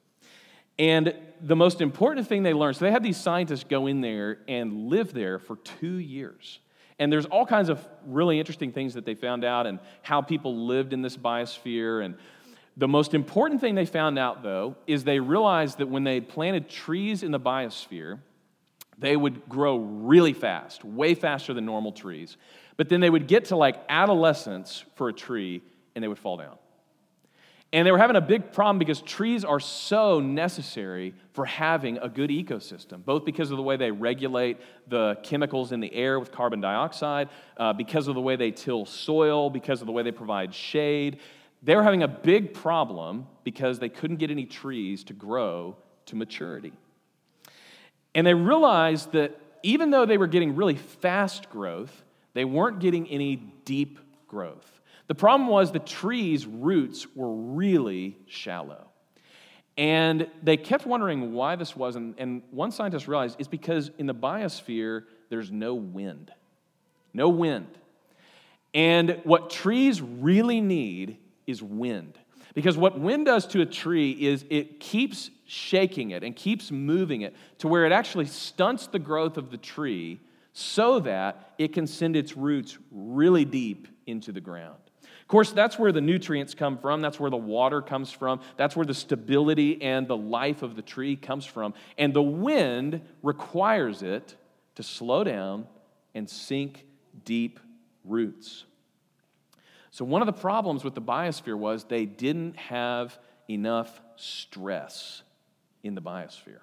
And 0.78 1.14
the 1.40 1.56
most 1.56 1.80
important 1.80 2.26
thing 2.26 2.42
they 2.42 2.54
learned 2.54 2.76
so 2.76 2.84
they 2.84 2.90
had 2.90 3.02
these 3.02 3.16
scientists 3.16 3.64
go 3.64 3.86
in 3.86 4.00
there 4.00 4.38
and 4.48 4.88
live 4.88 5.12
there 5.12 5.38
for 5.38 5.56
two 5.56 5.96
years. 5.96 6.60
And 6.98 7.12
there's 7.12 7.26
all 7.26 7.44
kinds 7.44 7.68
of 7.68 7.86
really 8.06 8.38
interesting 8.38 8.72
things 8.72 8.94
that 8.94 9.04
they 9.04 9.14
found 9.14 9.44
out 9.44 9.66
and 9.66 9.78
how 10.02 10.22
people 10.22 10.66
lived 10.66 10.92
in 10.92 11.02
this 11.02 11.16
biosphere. 11.16 12.04
And 12.04 12.16
the 12.76 12.88
most 12.88 13.12
important 13.12 13.60
thing 13.60 13.74
they 13.74 13.86
found 13.86 14.18
out, 14.18 14.42
though, 14.42 14.76
is 14.86 15.04
they 15.04 15.20
realized 15.20 15.78
that 15.78 15.88
when 15.88 16.04
they 16.04 16.20
planted 16.20 16.68
trees 16.68 17.22
in 17.22 17.32
the 17.32 17.40
biosphere, 17.40 18.18
they 18.98 19.14
would 19.14 19.46
grow 19.46 19.76
really 19.76 20.32
fast, 20.32 20.84
way 20.84 21.14
faster 21.14 21.52
than 21.52 21.66
normal 21.66 21.92
trees. 21.92 22.38
But 22.78 22.88
then 22.88 23.00
they 23.00 23.10
would 23.10 23.26
get 23.26 23.46
to 23.46 23.56
like 23.56 23.78
adolescence 23.88 24.84
for 24.94 25.08
a 25.08 25.12
tree 25.12 25.62
and 25.94 26.02
they 26.02 26.08
would 26.08 26.18
fall 26.18 26.38
down. 26.38 26.56
And 27.72 27.86
they 27.86 27.90
were 27.90 27.98
having 27.98 28.16
a 28.16 28.20
big 28.20 28.52
problem 28.52 28.78
because 28.78 29.02
trees 29.02 29.44
are 29.44 29.58
so 29.58 30.20
necessary 30.20 31.14
for 31.32 31.44
having 31.44 31.98
a 31.98 32.08
good 32.08 32.30
ecosystem, 32.30 33.04
both 33.04 33.24
because 33.24 33.50
of 33.50 33.56
the 33.56 33.62
way 33.62 33.76
they 33.76 33.90
regulate 33.90 34.58
the 34.86 35.18
chemicals 35.22 35.72
in 35.72 35.80
the 35.80 35.92
air 35.92 36.20
with 36.20 36.30
carbon 36.30 36.60
dioxide, 36.60 37.28
uh, 37.56 37.72
because 37.72 38.06
of 38.08 38.14
the 38.14 38.20
way 38.20 38.36
they 38.36 38.52
till 38.52 38.86
soil, 38.86 39.50
because 39.50 39.80
of 39.80 39.86
the 39.86 39.92
way 39.92 40.02
they 40.02 40.12
provide 40.12 40.54
shade. 40.54 41.18
They 41.62 41.74
were 41.74 41.82
having 41.82 42.04
a 42.04 42.08
big 42.08 42.54
problem 42.54 43.26
because 43.42 43.80
they 43.80 43.88
couldn't 43.88 44.16
get 44.16 44.30
any 44.30 44.46
trees 44.46 45.02
to 45.04 45.12
grow 45.12 45.76
to 46.06 46.16
maturity. 46.16 46.72
And 48.14 48.26
they 48.26 48.34
realized 48.34 49.12
that 49.12 49.38
even 49.62 49.90
though 49.90 50.06
they 50.06 50.16
were 50.16 50.28
getting 50.28 50.54
really 50.54 50.76
fast 50.76 51.50
growth, 51.50 52.04
they 52.34 52.44
weren't 52.44 52.78
getting 52.78 53.08
any 53.08 53.36
deep 53.36 53.98
growth. 54.28 54.75
The 55.06 55.14
problem 55.14 55.48
was 55.48 55.72
the 55.72 55.78
tree's 55.78 56.46
roots 56.46 57.06
were 57.14 57.32
really 57.32 58.18
shallow. 58.26 58.88
And 59.78 60.28
they 60.42 60.56
kept 60.56 60.86
wondering 60.86 61.32
why 61.32 61.56
this 61.56 61.76
was. 61.76 61.96
And, 61.96 62.14
and 62.18 62.42
one 62.50 62.70
scientist 62.70 63.06
realized 63.06 63.36
it's 63.38 63.48
because 63.48 63.90
in 63.98 64.06
the 64.06 64.14
biosphere, 64.14 65.04
there's 65.28 65.50
no 65.50 65.74
wind. 65.74 66.32
No 67.12 67.28
wind. 67.28 67.68
And 68.74 69.20
what 69.24 69.50
trees 69.50 70.00
really 70.00 70.60
need 70.60 71.18
is 71.46 71.62
wind. 71.62 72.18
Because 72.54 72.76
what 72.76 72.98
wind 72.98 73.26
does 73.26 73.46
to 73.48 73.60
a 73.60 73.66
tree 73.66 74.12
is 74.12 74.44
it 74.48 74.80
keeps 74.80 75.30
shaking 75.44 76.10
it 76.10 76.24
and 76.24 76.34
keeps 76.34 76.70
moving 76.70 77.20
it 77.20 77.34
to 77.58 77.68
where 77.68 77.84
it 77.84 77.92
actually 77.92 78.24
stunts 78.24 78.86
the 78.86 78.98
growth 78.98 79.36
of 79.36 79.50
the 79.50 79.58
tree 79.58 80.20
so 80.54 80.98
that 81.00 81.52
it 81.58 81.74
can 81.74 81.86
send 81.86 82.16
its 82.16 82.34
roots 82.34 82.78
really 82.90 83.44
deep 83.44 83.88
into 84.06 84.32
the 84.32 84.40
ground. 84.40 84.78
Of 85.26 85.28
course, 85.28 85.50
that's 85.50 85.76
where 85.76 85.90
the 85.90 86.00
nutrients 86.00 86.54
come 86.54 86.78
from. 86.78 87.00
That's 87.00 87.18
where 87.18 87.30
the 87.30 87.36
water 87.36 87.82
comes 87.82 88.12
from. 88.12 88.40
That's 88.56 88.76
where 88.76 88.86
the 88.86 88.94
stability 88.94 89.82
and 89.82 90.06
the 90.06 90.16
life 90.16 90.62
of 90.62 90.76
the 90.76 90.82
tree 90.82 91.16
comes 91.16 91.44
from. 91.44 91.74
And 91.98 92.14
the 92.14 92.22
wind 92.22 93.00
requires 93.24 94.02
it 94.02 94.36
to 94.76 94.84
slow 94.84 95.24
down 95.24 95.66
and 96.14 96.30
sink 96.30 96.86
deep 97.24 97.58
roots. 98.04 98.66
So, 99.90 100.04
one 100.04 100.22
of 100.22 100.26
the 100.26 100.32
problems 100.32 100.84
with 100.84 100.94
the 100.94 101.02
biosphere 101.02 101.58
was 101.58 101.82
they 101.82 102.06
didn't 102.06 102.56
have 102.56 103.18
enough 103.50 104.00
stress 104.14 105.22
in 105.82 105.96
the 105.96 106.02
biosphere. 106.02 106.60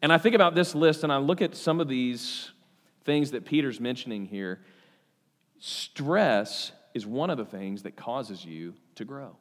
And 0.00 0.14
I 0.14 0.16
think 0.16 0.34
about 0.34 0.54
this 0.54 0.74
list 0.74 1.04
and 1.04 1.12
I 1.12 1.18
look 1.18 1.42
at 1.42 1.54
some 1.54 1.78
of 1.78 1.88
these 1.88 2.52
things 3.04 3.32
that 3.32 3.44
Peter's 3.44 3.80
mentioning 3.80 4.24
here. 4.24 4.60
Stress 5.58 6.72
is 6.94 7.04
one 7.04 7.28
of 7.28 7.36
the 7.36 7.44
things 7.44 7.82
that 7.82 7.96
causes 7.96 8.44
you 8.44 8.74
to 8.94 9.04
grow. 9.04 9.36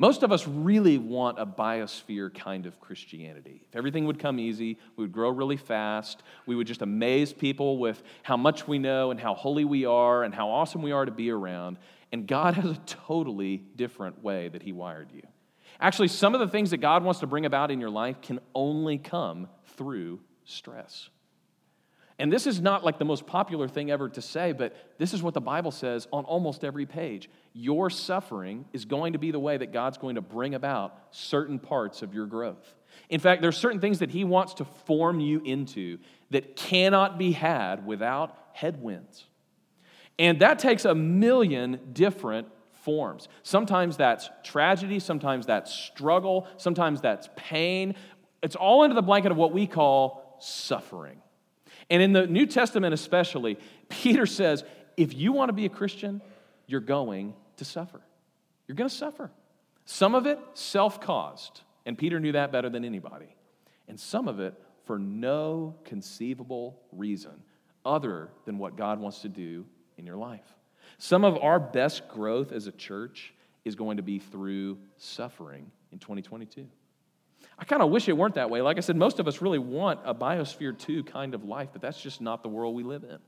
Most 0.00 0.22
of 0.22 0.32
us 0.32 0.48
really 0.48 0.96
want 0.96 1.38
a 1.38 1.44
biosphere 1.44 2.34
kind 2.34 2.64
of 2.64 2.80
Christianity. 2.80 3.62
If 3.68 3.76
everything 3.76 4.06
would 4.06 4.18
come 4.18 4.38
easy, 4.38 4.78
we 4.96 5.04
would 5.04 5.12
grow 5.12 5.28
really 5.28 5.58
fast. 5.58 6.22
We 6.46 6.56
would 6.56 6.66
just 6.66 6.80
amaze 6.80 7.34
people 7.34 7.76
with 7.76 8.02
how 8.22 8.38
much 8.38 8.66
we 8.66 8.78
know 8.78 9.10
and 9.10 9.20
how 9.20 9.34
holy 9.34 9.66
we 9.66 9.84
are 9.84 10.24
and 10.24 10.34
how 10.34 10.48
awesome 10.48 10.80
we 10.80 10.90
are 10.90 11.04
to 11.04 11.10
be 11.10 11.30
around. 11.30 11.76
And 12.12 12.26
God 12.26 12.54
has 12.60 12.70
a 12.70 12.80
totally 12.86 13.58
different 13.76 14.24
way 14.24 14.48
that 14.48 14.62
He 14.62 14.72
wired 14.72 15.12
you. 15.12 15.22
Actually, 15.78 16.08
some 16.08 16.32
of 16.32 16.40
the 16.40 16.48
things 16.48 16.70
that 16.70 16.78
God 16.78 17.04
wants 17.04 17.20
to 17.20 17.26
bring 17.26 17.44
about 17.44 17.70
in 17.70 17.78
your 17.78 17.90
life 17.90 18.22
can 18.22 18.40
only 18.54 18.96
come 18.96 19.48
through 19.76 20.20
stress. 20.46 21.10
And 22.20 22.30
this 22.30 22.46
is 22.46 22.60
not 22.60 22.84
like 22.84 22.98
the 22.98 23.06
most 23.06 23.26
popular 23.26 23.66
thing 23.66 23.90
ever 23.90 24.10
to 24.10 24.20
say, 24.20 24.52
but 24.52 24.76
this 24.98 25.14
is 25.14 25.22
what 25.22 25.32
the 25.32 25.40
Bible 25.40 25.70
says 25.70 26.06
on 26.12 26.26
almost 26.26 26.64
every 26.64 26.84
page. 26.84 27.30
Your 27.54 27.88
suffering 27.88 28.66
is 28.74 28.84
going 28.84 29.14
to 29.14 29.18
be 29.18 29.30
the 29.30 29.40
way 29.40 29.56
that 29.56 29.72
God's 29.72 29.96
going 29.96 30.16
to 30.16 30.20
bring 30.20 30.54
about 30.54 30.94
certain 31.12 31.58
parts 31.58 32.02
of 32.02 32.12
your 32.12 32.26
growth. 32.26 32.74
In 33.08 33.20
fact, 33.20 33.40
there's 33.40 33.56
certain 33.56 33.80
things 33.80 34.00
that 34.00 34.10
He 34.10 34.24
wants 34.24 34.52
to 34.54 34.66
form 34.84 35.18
you 35.18 35.40
into 35.46 35.96
that 36.28 36.56
cannot 36.56 37.16
be 37.16 37.32
had 37.32 37.86
without 37.86 38.36
headwinds. 38.52 39.24
And 40.18 40.40
that 40.40 40.58
takes 40.58 40.84
a 40.84 40.94
million 40.94 41.80
different 41.94 42.48
forms. 42.82 43.28
Sometimes 43.44 43.96
that's 43.96 44.28
tragedy, 44.44 44.98
sometimes 44.98 45.46
that's 45.46 45.72
struggle, 45.72 46.46
sometimes 46.58 47.00
that's 47.00 47.30
pain. 47.34 47.94
It's 48.42 48.56
all 48.56 48.82
under 48.82 48.94
the 48.94 49.00
blanket 49.00 49.32
of 49.32 49.38
what 49.38 49.52
we 49.52 49.66
call 49.66 50.36
suffering. 50.38 51.22
And 51.90 52.02
in 52.02 52.12
the 52.12 52.26
New 52.26 52.46
Testament, 52.46 52.94
especially, 52.94 53.58
Peter 53.88 54.24
says, 54.24 54.64
if 54.96 55.14
you 55.14 55.32
want 55.32 55.48
to 55.48 55.52
be 55.52 55.66
a 55.66 55.70
Christian, 55.70 56.22
you're 56.66 56.80
going 56.80 57.34
to 57.56 57.64
suffer. 57.64 58.00
You're 58.68 58.76
going 58.76 58.88
to 58.88 58.94
suffer. 58.94 59.30
Some 59.84 60.14
of 60.14 60.26
it 60.26 60.38
self 60.54 61.00
caused, 61.00 61.62
and 61.84 61.98
Peter 61.98 62.20
knew 62.20 62.32
that 62.32 62.52
better 62.52 62.70
than 62.70 62.84
anybody. 62.84 63.34
And 63.88 63.98
some 63.98 64.28
of 64.28 64.38
it 64.38 64.54
for 64.84 64.98
no 64.98 65.74
conceivable 65.84 66.80
reason 66.92 67.42
other 67.84 68.28
than 68.44 68.58
what 68.58 68.76
God 68.76 69.00
wants 69.00 69.22
to 69.22 69.28
do 69.28 69.66
in 69.98 70.06
your 70.06 70.16
life. 70.16 70.46
Some 70.98 71.24
of 71.24 71.38
our 71.38 71.58
best 71.58 72.08
growth 72.08 72.52
as 72.52 72.66
a 72.66 72.72
church 72.72 73.34
is 73.64 73.74
going 73.74 73.96
to 73.96 74.02
be 74.02 74.18
through 74.18 74.78
suffering 74.96 75.70
in 75.92 75.98
2022. 75.98 76.68
I 77.60 77.64
kind 77.64 77.82
of 77.82 77.90
wish 77.90 78.08
it 78.08 78.16
weren't 78.16 78.36
that 78.36 78.48
way. 78.48 78.62
Like 78.62 78.78
I 78.78 78.80
said, 78.80 78.96
most 78.96 79.18
of 79.18 79.28
us 79.28 79.42
really 79.42 79.58
want 79.58 80.00
a 80.04 80.14
biosphere 80.14 80.76
2 80.76 81.04
kind 81.04 81.34
of 81.34 81.44
life, 81.44 81.68
but 81.72 81.82
that's 81.82 82.00
just 82.00 82.22
not 82.22 82.42
the 82.42 82.48
world 82.48 82.74
we 82.74 82.82
live 82.82 83.04
in. 83.04 83.18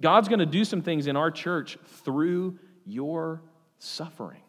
God's 0.00 0.28
going 0.28 0.38
to 0.38 0.46
do 0.46 0.64
some 0.64 0.80
things 0.80 1.06
in 1.06 1.16
our 1.16 1.30
church 1.30 1.76
through 2.02 2.58
your 2.86 3.42
suffering. 3.78 4.40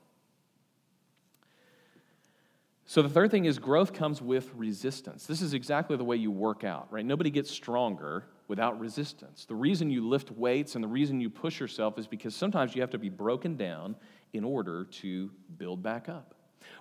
So, 2.86 3.01
the 3.03 3.10
third 3.10 3.29
thing 3.29 3.45
is 3.45 3.60
growth 3.60 3.93
comes 3.93 4.21
with 4.21 4.49
resistance. 4.55 5.27
This 5.27 5.41
is 5.41 5.53
exactly 5.53 5.97
the 5.97 6.03
way 6.03 6.15
you 6.15 6.32
work 6.32 6.63
out, 6.63 6.88
right? 6.89 7.05
Nobody 7.05 7.29
gets 7.29 7.51
stronger 7.51 8.25
without 8.47 8.79
resistance. 8.79 9.45
The 9.45 9.53
reason 9.53 9.91
you 9.91 10.08
lift 10.08 10.32
weights 10.32 10.75
and 10.75 10.84
the 10.84 10.88
reason 10.88 11.21
you 11.21 11.29
push 11.29 11.60
yourself 11.60 11.99
is 11.99 12.08
because 12.08 12.36
sometimes 12.36 12.73
you 12.73 12.82
have 12.82 12.89
to 12.91 12.97
be 12.97 13.10
broken 13.10 13.58
down 13.58 13.95
in 14.34 14.43
order 14.43 14.86
to 14.86 15.29
build 15.58 15.84
back 15.84 16.10
up. 16.10 16.34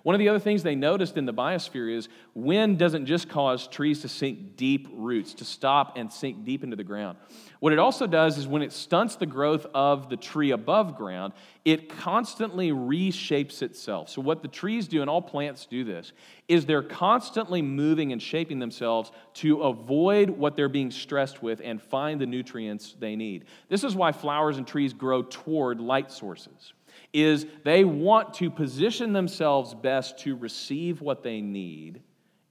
One 0.03 0.15
of 0.15 0.19
the 0.19 0.29
other 0.29 0.39
things 0.39 0.63
they 0.63 0.75
noticed 0.75 1.17
in 1.17 1.25
the 1.25 1.33
biosphere 1.33 1.95
is 1.95 2.07
wind 2.33 2.77
doesn't 2.77 3.05
just 3.05 3.27
cause 3.29 3.67
trees 3.67 4.01
to 4.01 4.09
sink 4.09 4.55
deep 4.55 4.87
roots, 4.93 5.33
to 5.35 5.45
stop 5.45 5.97
and 5.97 6.11
sink 6.11 6.45
deep 6.45 6.63
into 6.63 6.75
the 6.75 6.83
ground. 6.83 7.17
What 7.59 7.73
it 7.73 7.79
also 7.79 8.07
does 8.07 8.37
is 8.37 8.47
when 8.47 8.61
it 8.61 8.71
stunts 8.71 9.17
the 9.17 9.25
growth 9.25 9.65
of 9.73 10.09
the 10.09 10.15
tree 10.15 10.51
above 10.51 10.95
ground, 10.95 11.33
it 11.65 11.89
constantly 11.89 12.71
reshapes 12.71 13.61
itself. 13.61 14.09
So, 14.09 14.21
what 14.21 14.41
the 14.41 14.47
trees 14.47 14.87
do, 14.87 15.01
and 15.01 15.09
all 15.09 15.21
plants 15.21 15.65
do 15.65 15.83
this, 15.83 16.13
is 16.47 16.65
they're 16.65 16.81
constantly 16.81 17.61
moving 17.61 18.13
and 18.13 18.21
shaping 18.21 18.59
themselves 18.59 19.11
to 19.35 19.63
avoid 19.63 20.29
what 20.29 20.55
they're 20.55 20.69
being 20.69 20.91
stressed 20.91 21.43
with 21.43 21.61
and 21.63 21.81
find 21.81 22.21
the 22.21 22.25
nutrients 22.25 22.95
they 22.99 23.15
need. 23.15 23.45
This 23.67 23.83
is 23.83 23.95
why 23.95 24.13
flowers 24.13 24.57
and 24.57 24.65
trees 24.65 24.93
grow 24.93 25.23
toward 25.23 25.81
light 25.81 26.11
sources 26.11 26.73
is 27.13 27.45
they 27.63 27.83
want 27.83 28.33
to 28.35 28.49
position 28.49 29.13
themselves 29.13 29.73
best 29.73 30.19
to 30.19 30.35
receive 30.35 31.01
what 31.01 31.23
they 31.23 31.41
need 31.41 32.01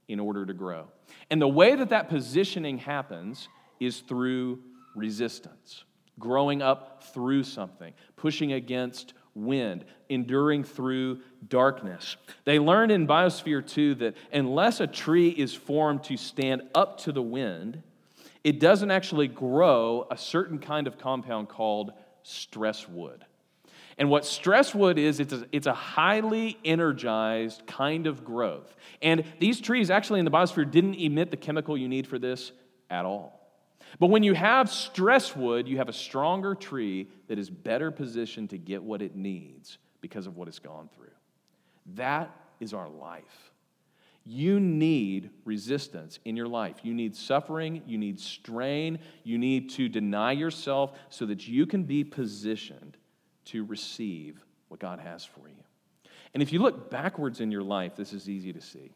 in 0.07 0.19
order 0.19 0.45
to 0.45 0.53
grow. 0.53 0.87
And 1.29 1.41
the 1.41 1.47
way 1.47 1.75
that 1.75 1.89
that 1.89 2.09
positioning 2.09 2.77
happens 2.77 3.47
is 3.79 3.99
through 3.99 4.59
resistance, 4.95 5.85
growing 6.17 6.61
up 6.61 7.03
through 7.13 7.43
something, 7.43 7.93
pushing 8.15 8.53
against 8.53 9.13
wind, 9.35 9.85
enduring 10.09 10.63
through 10.63 11.19
darkness. 11.47 12.17
They 12.43 12.59
learned 12.59 12.91
in 12.91 13.07
Biosphere 13.07 13.65
2 13.65 13.95
that 13.95 14.15
unless 14.33 14.79
a 14.79 14.87
tree 14.87 15.29
is 15.29 15.53
formed 15.53 16.03
to 16.05 16.17
stand 16.17 16.63
up 16.75 16.99
to 17.01 17.11
the 17.11 17.21
wind, 17.21 17.81
it 18.43 18.59
doesn't 18.59 18.91
actually 18.91 19.27
grow 19.27 20.07
a 20.09 20.17
certain 20.17 20.59
kind 20.59 20.87
of 20.87 20.97
compound 20.97 21.49
called 21.49 21.93
stress 22.23 22.87
wood. 22.87 23.25
And 23.99 24.09
what 24.09 24.25
stress 24.25 24.73
wood 24.73 24.97
is, 24.97 25.19
it's 25.19 25.33
a, 25.33 25.45
it's 25.51 25.67
a 25.67 25.73
highly 25.73 26.57
energized 26.63 27.67
kind 27.67 28.07
of 28.07 28.23
growth. 28.23 28.73
And 29.01 29.25
these 29.39 29.59
trees, 29.59 29.91
actually, 29.91 30.19
in 30.19 30.25
the 30.25 30.31
biosphere, 30.31 30.69
didn't 30.71 30.95
emit 30.95 31.31
the 31.31 31.37
chemical 31.37 31.77
you 31.77 31.89
need 31.89 32.07
for 32.07 32.17
this 32.17 32.53
at 32.89 33.03
all. 33.03 33.35
But 33.99 34.07
when 34.07 34.23
you 34.23 34.33
have 34.35 34.71
stress 34.71 35.35
wood, 35.35 35.67
you 35.67 35.77
have 35.77 35.89
a 35.89 35.93
stronger 35.93 36.55
tree 36.55 37.09
that 37.27 37.37
is 37.37 37.49
better 37.49 37.91
positioned 37.91 38.51
to 38.51 38.57
get 38.57 38.81
what 38.81 39.01
it 39.01 39.17
needs 39.17 39.77
because 39.99 40.27
of 40.27 40.37
what 40.37 40.47
it's 40.47 40.59
gone 40.59 40.89
through. 40.95 41.07
That 41.95 42.33
is 42.61 42.73
our 42.73 42.87
life. 42.87 43.51
You 44.25 44.61
need 44.61 45.31
resistance 45.43 46.19
in 46.23 46.37
your 46.37 46.47
life. 46.47 46.77
You 46.83 46.93
need 46.93 47.17
suffering. 47.17 47.81
You 47.85 47.97
need 47.97 48.19
strain. 48.19 48.99
You 49.23 49.37
need 49.37 49.71
to 49.71 49.89
deny 49.89 50.31
yourself 50.31 50.97
so 51.09 51.25
that 51.25 51.49
you 51.49 51.65
can 51.65 51.83
be 51.83 52.05
positioned 52.05 52.95
to 53.51 53.65
receive 53.65 54.43
what 54.67 54.79
God 54.79 54.99
has 54.99 55.25
for 55.25 55.47
you. 55.47 55.63
And 56.33 56.43
if 56.43 56.53
you 56.53 56.59
look 56.59 56.89
backwards 56.89 57.39
in 57.39 57.51
your 57.51 57.63
life, 57.63 57.95
this 57.95 58.13
is 58.13 58.29
easy 58.29 58.53
to 58.53 58.61
see. 58.61 58.91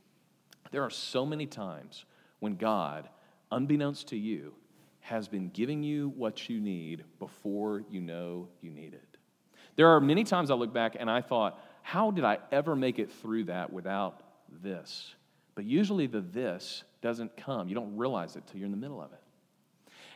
There 0.72 0.84
are 0.84 0.90
so 0.90 1.26
many 1.26 1.46
times 1.46 2.06
when 2.40 2.56
God, 2.56 3.10
unbeknownst 3.52 4.10
to 4.10 4.18
you, 4.18 4.54
has 5.02 5.28
been 5.28 5.50
giving 5.50 5.84
you 5.84 6.14
what 6.16 6.50
you 6.50 6.60
need 6.60 7.04
before 7.20 7.84
you 7.90 8.00
know 8.00 8.48
you 8.62 8.70
need 8.70 8.94
it. 8.94 9.18
There 9.76 9.88
are 9.90 10.00
many 10.00 10.24
times 10.24 10.52
I 10.52 10.54
look 10.54 10.74
back 10.74 10.96
and 11.00 11.10
I 11.10 11.22
thought, 11.22 11.60
how 11.82 12.12
did 12.12 12.24
I 12.24 12.38
ever 12.52 12.76
make 12.76 13.00
it 13.00 13.12
through 13.12 13.46
that 13.46 13.74
without 13.74 14.22
this? 14.62 15.16
But 15.56 15.66
usually 15.66 16.08
the 16.08 16.22
this 16.22 16.84
doesn't 17.02 17.36
come. 17.36 17.68
You 17.68 17.76
don't 17.76 17.98
realize 17.98 18.36
it 18.36 18.44
till 18.48 18.60
you're 18.60 18.66
in 18.66 18.72
the 18.72 18.78
middle 18.78 19.02
of 19.02 19.12
it. 19.12 19.23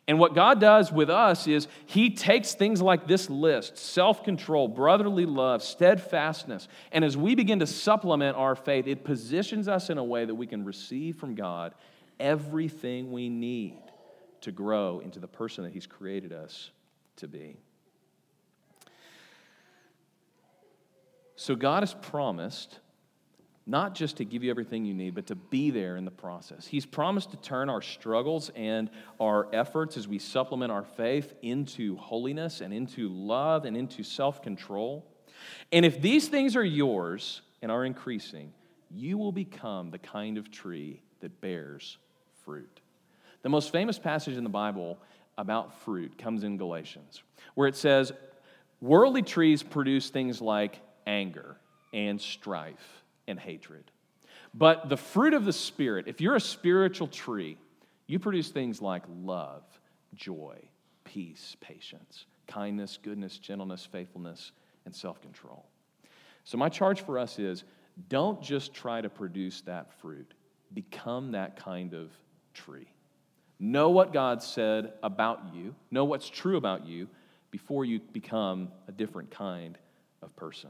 And 0.08 0.20
what 0.20 0.34
God 0.34 0.62
does 0.62 0.92
with 0.92 1.10
us 1.10 1.48
is 1.48 1.68
He 1.86 2.12
takes 2.12 2.54
things 2.54 2.82
like 2.82 3.08
this 3.08 3.30
list 3.30 3.78
self 3.78 4.24
control, 4.24 4.68
brotherly 4.68 5.26
love, 5.26 5.62
steadfastness, 5.62 6.68
and 6.92 7.04
as 7.04 7.18
we 7.18 7.36
begin 7.36 7.60
to 7.60 7.68
supplement 7.68 8.38
our 8.38 8.56
faith, 8.56 8.88
it 8.88 9.04
positions 9.04 9.68
us 9.68 9.90
in 9.90 9.98
a 9.98 10.04
way 10.04 10.24
that 10.24 10.36
we 10.36 10.48
can 10.48 10.64
receive 10.64 11.18
from 11.18 11.36
God 11.36 11.74
everything 12.20 13.12
we 13.12 13.30
need 13.30 13.82
to 14.42 14.52
grow 14.52 15.00
into 15.00 15.20
the 15.20 15.28
person 15.28 15.64
that 15.66 15.74
He's 15.74 15.88
created 15.88 16.32
us 16.32 16.72
to 17.18 17.28
be. 17.28 17.58
So 21.36 21.56
God 21.56 21.84
has 21.84 21.94
promised 21.94 22.80
not 23.68 23.94
just 23.94 24.18
to 24.18 24.26
give 24.26 24.46
you 24.46 24.50
everything 24.50 24.86
you 24.86 24.94
need, 24.94 25.14
but 25.14 25.28
to 25.28 25.36
be 25.36 25.70
there 25.72 25.98
in 25.98 26.06
the 26.06 26.12
process. 26.12 26.66
He's 26.66 26.86
promised 26.86 27.32
to 27.32 27.38
turn 27.38 27.70
our 27.70 27.82
struggles 27.82 28.50
and 28.56 28.90
our 29.20 29.54
efforts 29.54 29.98
as 29.98 30.08
we 30.08 30.20
supplement 30.20 30.72
our 30.72 30.86
faith 30.86 31.34
into 31.42 31.98
holiness 31.98 32.62
and 32.62 32.74
into 32.74 33.10
love 33.10 33.66
and 33.66 33.76
into 33.76 34.04
self 34.04 34.42
control. 34.42 35.06
And 35.74 35.86
if 35.86 36.02
these 36.02 36.30
things 36.30 36.56
are 36.56 36.64
yours 36.64 37.42
and 37.62 37.70
are 37.70 37.84
increasing, 37.84 38.54
you 38.90 39.18
will 39.18 39.34
become 39.34 39.92
the 39.92 40.00
kind 40.00 40.38
of 40.38 40.50
tree 40.50 41.02
that 41.20 41.42
bears 41.42 41.98
fruit. 42.46 42.80
The 43.42 43.50
most 43.50 43.74
famous 43.74 44.00
passage 44.00 44.38
in 44.38 44.46
the 44.46 44.50
Bible 44.50 44.98
about 45.38 45.82
fruit 45.82 46.18
comes 46.18 46.46
in 46.46 46.58
Galatians, 46.58 47.22
where 47.54 47.68
it 47.68 47.76
says, 47.76 48.14
Worldly 48.80 49.24
trees 49.24 49.62
produce 49.62 50.10
things 50.10 50.40
like 50.42 50.80
anger 51.06 51.58
and 51.94 52.20
strife 52.22 53.04
and 53.28 53.40
hatred. 53.40 53.92
But 54.54 54.90
the 54.90 54.98
fruit 54.98 55.34
of 55.34 55.46
the 55.46 55.54
Spirit, 55.54 56.08
if 56.08 56.22
you're 56.22 56.36
a 56.36 56.42
spiritual 56.42 57.08
tree, 57.08 57.58
you 58.08 58.20
produce 58.20 58.50
things 58.50 58.82
like 58.82 59.04
love, 59.24 59.64
joy, 60.16 60.58
peace, 61.04 61.56
patience, 61.60 62.26
kindness, 62.48 62.98
goodness, 63.02 63.38
gentleness, 63.38 63.86
faithfulness, 63.86 64.52
and 64.86 64.96
self 64.96 65.22
control. 65.22 65.66
So, 66.44 66.58
my 66.58 66.70
charge 66.70 67.02
for 67.02 67.20
us 67.20 67.40
is 67.40 67.66
don't 68.10 68.42
just 68.42 68.74
try 68.74 69.02
to 69.02 69.10
produce 69.10 69.62
that 69.62 69.92
fruit, 70.00 70.34
become 70.74 71.32
that 71.34 71.58
kind 71.58 71.94
of 71.94 72.12
tree. 72.54 72.88
Know 73.60 73.90
what 73.90 74.14
God 74.14 74.42
said 74.42 74.94
about 75.04 75.42
you, 75.54 75.76
know 75.92 76.06
what's 76.06 76.30
true 76.30 76.58
about 76.58 76.86
you 76.86 77.08
before 77.52 77.86
you 77.86 78.00
become 78.14 78.70
a 78.88 78.92
different 78.92 79.32
kind 79.32 79.78
of 80.22 80.36
person. 80.36 80.70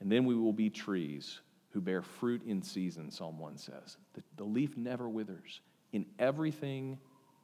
And 0.00 0.12
then 0.12 0.26
we 0.26 0.34
will 0.34 0.52
be 0.52 0.68
trees 0.68 1.40
who 1.74 1.80
bear 1.80 2.02
fruit 2.02 2.42
in 2.46 2.62
season, 2.62 3.10
Psalm 3.10 3.38
1 3.38 3.58
says. 3.58 3.96
The, 4.14 4.22
the 4.36 4.44
leaf 4.44 4.76
never 4.76 5.08
withers. 5.08 5.60
In 5.92 6.06
everything 6.20 6.98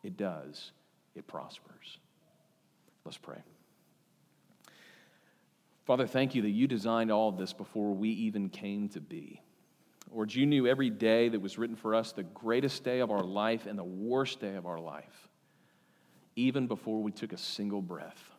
it 0.05 0.17
does, 0.17 0.71
it 1.17 1.27
prospers. 1.27 1.99
Let's 3.05 3.19
pray. 3.19 3.43
Father, 5.85 6.07
thank 6.07 6.37
you 6.37 6.43
that 6.43 6.51
you 6.51 6.69
designed 6.69 7.11
all 7.11 7.29
of 7.29 7.37
this 7.37 7.53
before 7.53 7.93
we 7.93 8.11
even 8.11 8.49
came 8.49 8.89
to 8.91 9.01
be. 9.01 9.43
Lord, 10.13 10.33
you 10.33 10.47
knew 10.47 10.69
every 10.69 10.91
day 10.91 11.29
that 11.29 11.41
was 11.41 11.59
written 11.59 11.75
for 11.75 11.97
us 11.97 12.13
the 12.13 12.23
greatest 12.23 12.85
day 12.85 13.01
of 13.01 13.11
our 13.11 13.25
life 13.25 13.67
and 13.67 13.77
the 13.77 13.85
worst 13.85 14.41
day 14.41 14.55
of 14.55 14.65
our 14.65 14.79
life, 14.79 15.29
even 16.37 16.69
before 16.69 17.03
we 17.03 17.11
took 17.11 17.33
a 17.33 17.37
single 17.37 17.83
breath. 17.83 18.31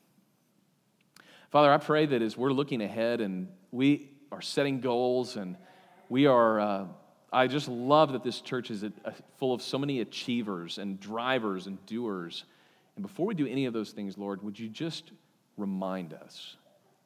Father, 1.49 1.69
I 1.69 1.77
pray 1.77 2.06
that 2.06 2.21
as 2.21 2.38
we're 2.38 2.54
looking 2.54 2.82
ahead 2.82 3.19
and 3.19 3.49
we 3.71 4.10
are 4.32 4.41
setting 4.41 4.80
goals 4.80 5.36
and 5.36 5.58
we 6.12 6.26
are, 6.26 6.60
uh, 6.60 6.86
I 7.32 7.47
just 7.47 7.69
love 7.69 8.12
that 8.12 8.21
this 8.21 8.41
church 8.41 8.69
is 8.69 8.84
a, 8.84 8.91
a, 9.06 9.13
full 9.39 9.54
of 9.54 9.62
so 9.62 9.78
many 9.78 10.02
achievers 10.02 10.78
and 10.78 11.00
drivers 11.00 11.67
and 11.67 11.84
doers. 11.86 12.43
And 12.97 13.02
before 13.02 13.26
we 13.26 13.34
do 13.34 13.47
any 13.47 13.65
of 13.65 13.71
those 13.71 13.91
things, 13.91 14.17
Lord, 14.17 14.43
would 14.43 14.60
you 14.60 14.67
just 14.67 15.13
remind 15.56 16.12
us 16.12 16.58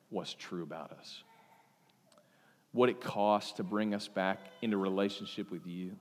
what's 0.09 0.33
true 0.33 0.63
about 0.63 0.91
us? 0.93 1.21
What 2.71 2.89
it 2.89 2.99
costs 2.99 3.51
to 3.53 3.63
bring 3.63 3.93
us 3.93 4.07
back 4.07 4.39
into 4.63 4.75
relationship 4.77 5.51
with 5.51 5.67
you. 5.67 5.91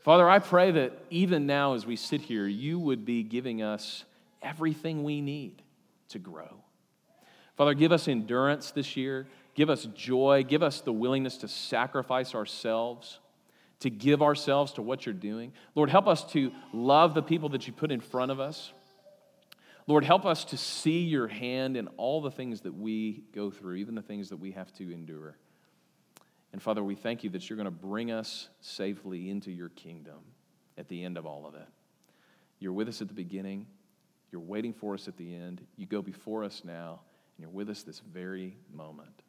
Father, 0.00 0.28
I 0.28 0.40
pray 0.40 0.70
that 0.72 0.92
even 1.08 1.46
now 1.46 1.72
as 1.72 1.86
we 1.86 1.96
sit 1.96 2.20
here, 2.20 2.46
you 2.46 2.78
would 2.78 3.06
be 3.06 3.22
giving 3.22 3.62
us 3.62 4.04
everything 4.42 5.04
we 5.04 5.22
need 5.22 5.62
to 6.10 6.18
grow. 6.18 6.62
Father, 7.56 7.72
give 7.72 7.92
us 7.92 8.08
endurance 8.08 8.72
this 8.72 8.94
year. 8.94 9.26
Give 9.58 9.70
us 9.70 9.88
joy. 9.92 10.44
Give 10.46 10.62
us 10.62 10.82
the 10.82 10.92
willingness 10.92 11.38
to 11.38 11.48
sacrifice 11.48 12.32
ourselves, 12.32 13.18
to 13.80 13.90
give 13.90 14.22
ourselves 14.22 14.74
to 14.74 14.82
what 14.82 15.04
you're 15.04 15.12
doing. 15.12 15.52
Lord, 15.74 15.90
help 15.90 16.06
us 16.06 16.22
to 16.30 16.52
love 16.72 17.12
the 17.12 17.24
people 17.24 17.48
that 17.48 17.66
you 17.66 17.72
put 17.72 17.90
in 17.90 17.98
front 17.98 18.30
of 18.30 18.38
us. 18.38 18.72
Lord, 19.88 20.04
help 20.04 20.24
us 20.24 20.44
to 20.44 20.56
see 20.56 21.00
your 21.00 21.26
hand 21.26 21.76
in 21.76 21.88
all 21.96 22.20
the 22.20 22.30
things 22.30 22.60
that 22.60 22.72
we 22.72 23.24
go 23.34 23.50
through, 23.50 23.74
even 23.74 23.96
the 23.96 24.02
things 24.02 24.28
that 24.28 24.36
we 24.36 24.52
have 24.52 24.72
to 24.74 24.92
endure. 24.92 25.36
And 26.52 26.62
Father, 26.62 26.84
we 26.84 26.94
thank 26.94 27.24
you 27.24 27.30
that 27.30 27.50
you're 27.50 27.56
going 27.56 27.64
to 27.64 27.72
bring 27.72 28.12
us 28.12 28.48
safely 28.60 29.28
into 29.28 29.50
your 29.50 29.70
kingdom 29.70 30.20
at 30.76 30.86
the 30.86 31.02
end 31.02 31.18
of 31.18 31.26
all 31.26 31.48
of 31.48 31.56
it. 31.56 31.66
You're 32.60 32.72
with 32.72 32.86
us 32.86 33.02
at 33.02 33.08
the 33.08 33.14
beginning, 33.14 33.66
you're 34.30 34.40
waiting 34.40 34.72
for 34.72 34.94
us 34.94 35.08
at 35.08 35.16
the 35.16 35.34
end. 35.34 35.62
You 35.76 35.86
go 35.86 36.00
before 36.00 36.44
us 36.44 36.62
now, 36.64 37.00
and 37.36 37.42
you're 37.42 37.50
with 37.50 37.68
us 37.70 37.82
this 37.82 37.98
very 37.98 38.56
moment. 38.72 39.24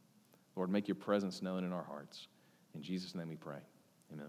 Lord, 0.60 0.70
make 0.70 0.90
your 0.90 0.96
presence 0.96 1.42
known 1.42 1.64
in 1.64 1.72
our 1.72 1.86
hearts. 1.86 2.28
In 2.76 2.82
Jesus' 2.82 3.16
name 3.16 3.30
we 3.30 3.38
pray. 3.38 3.60
Amen. 4.12 4.28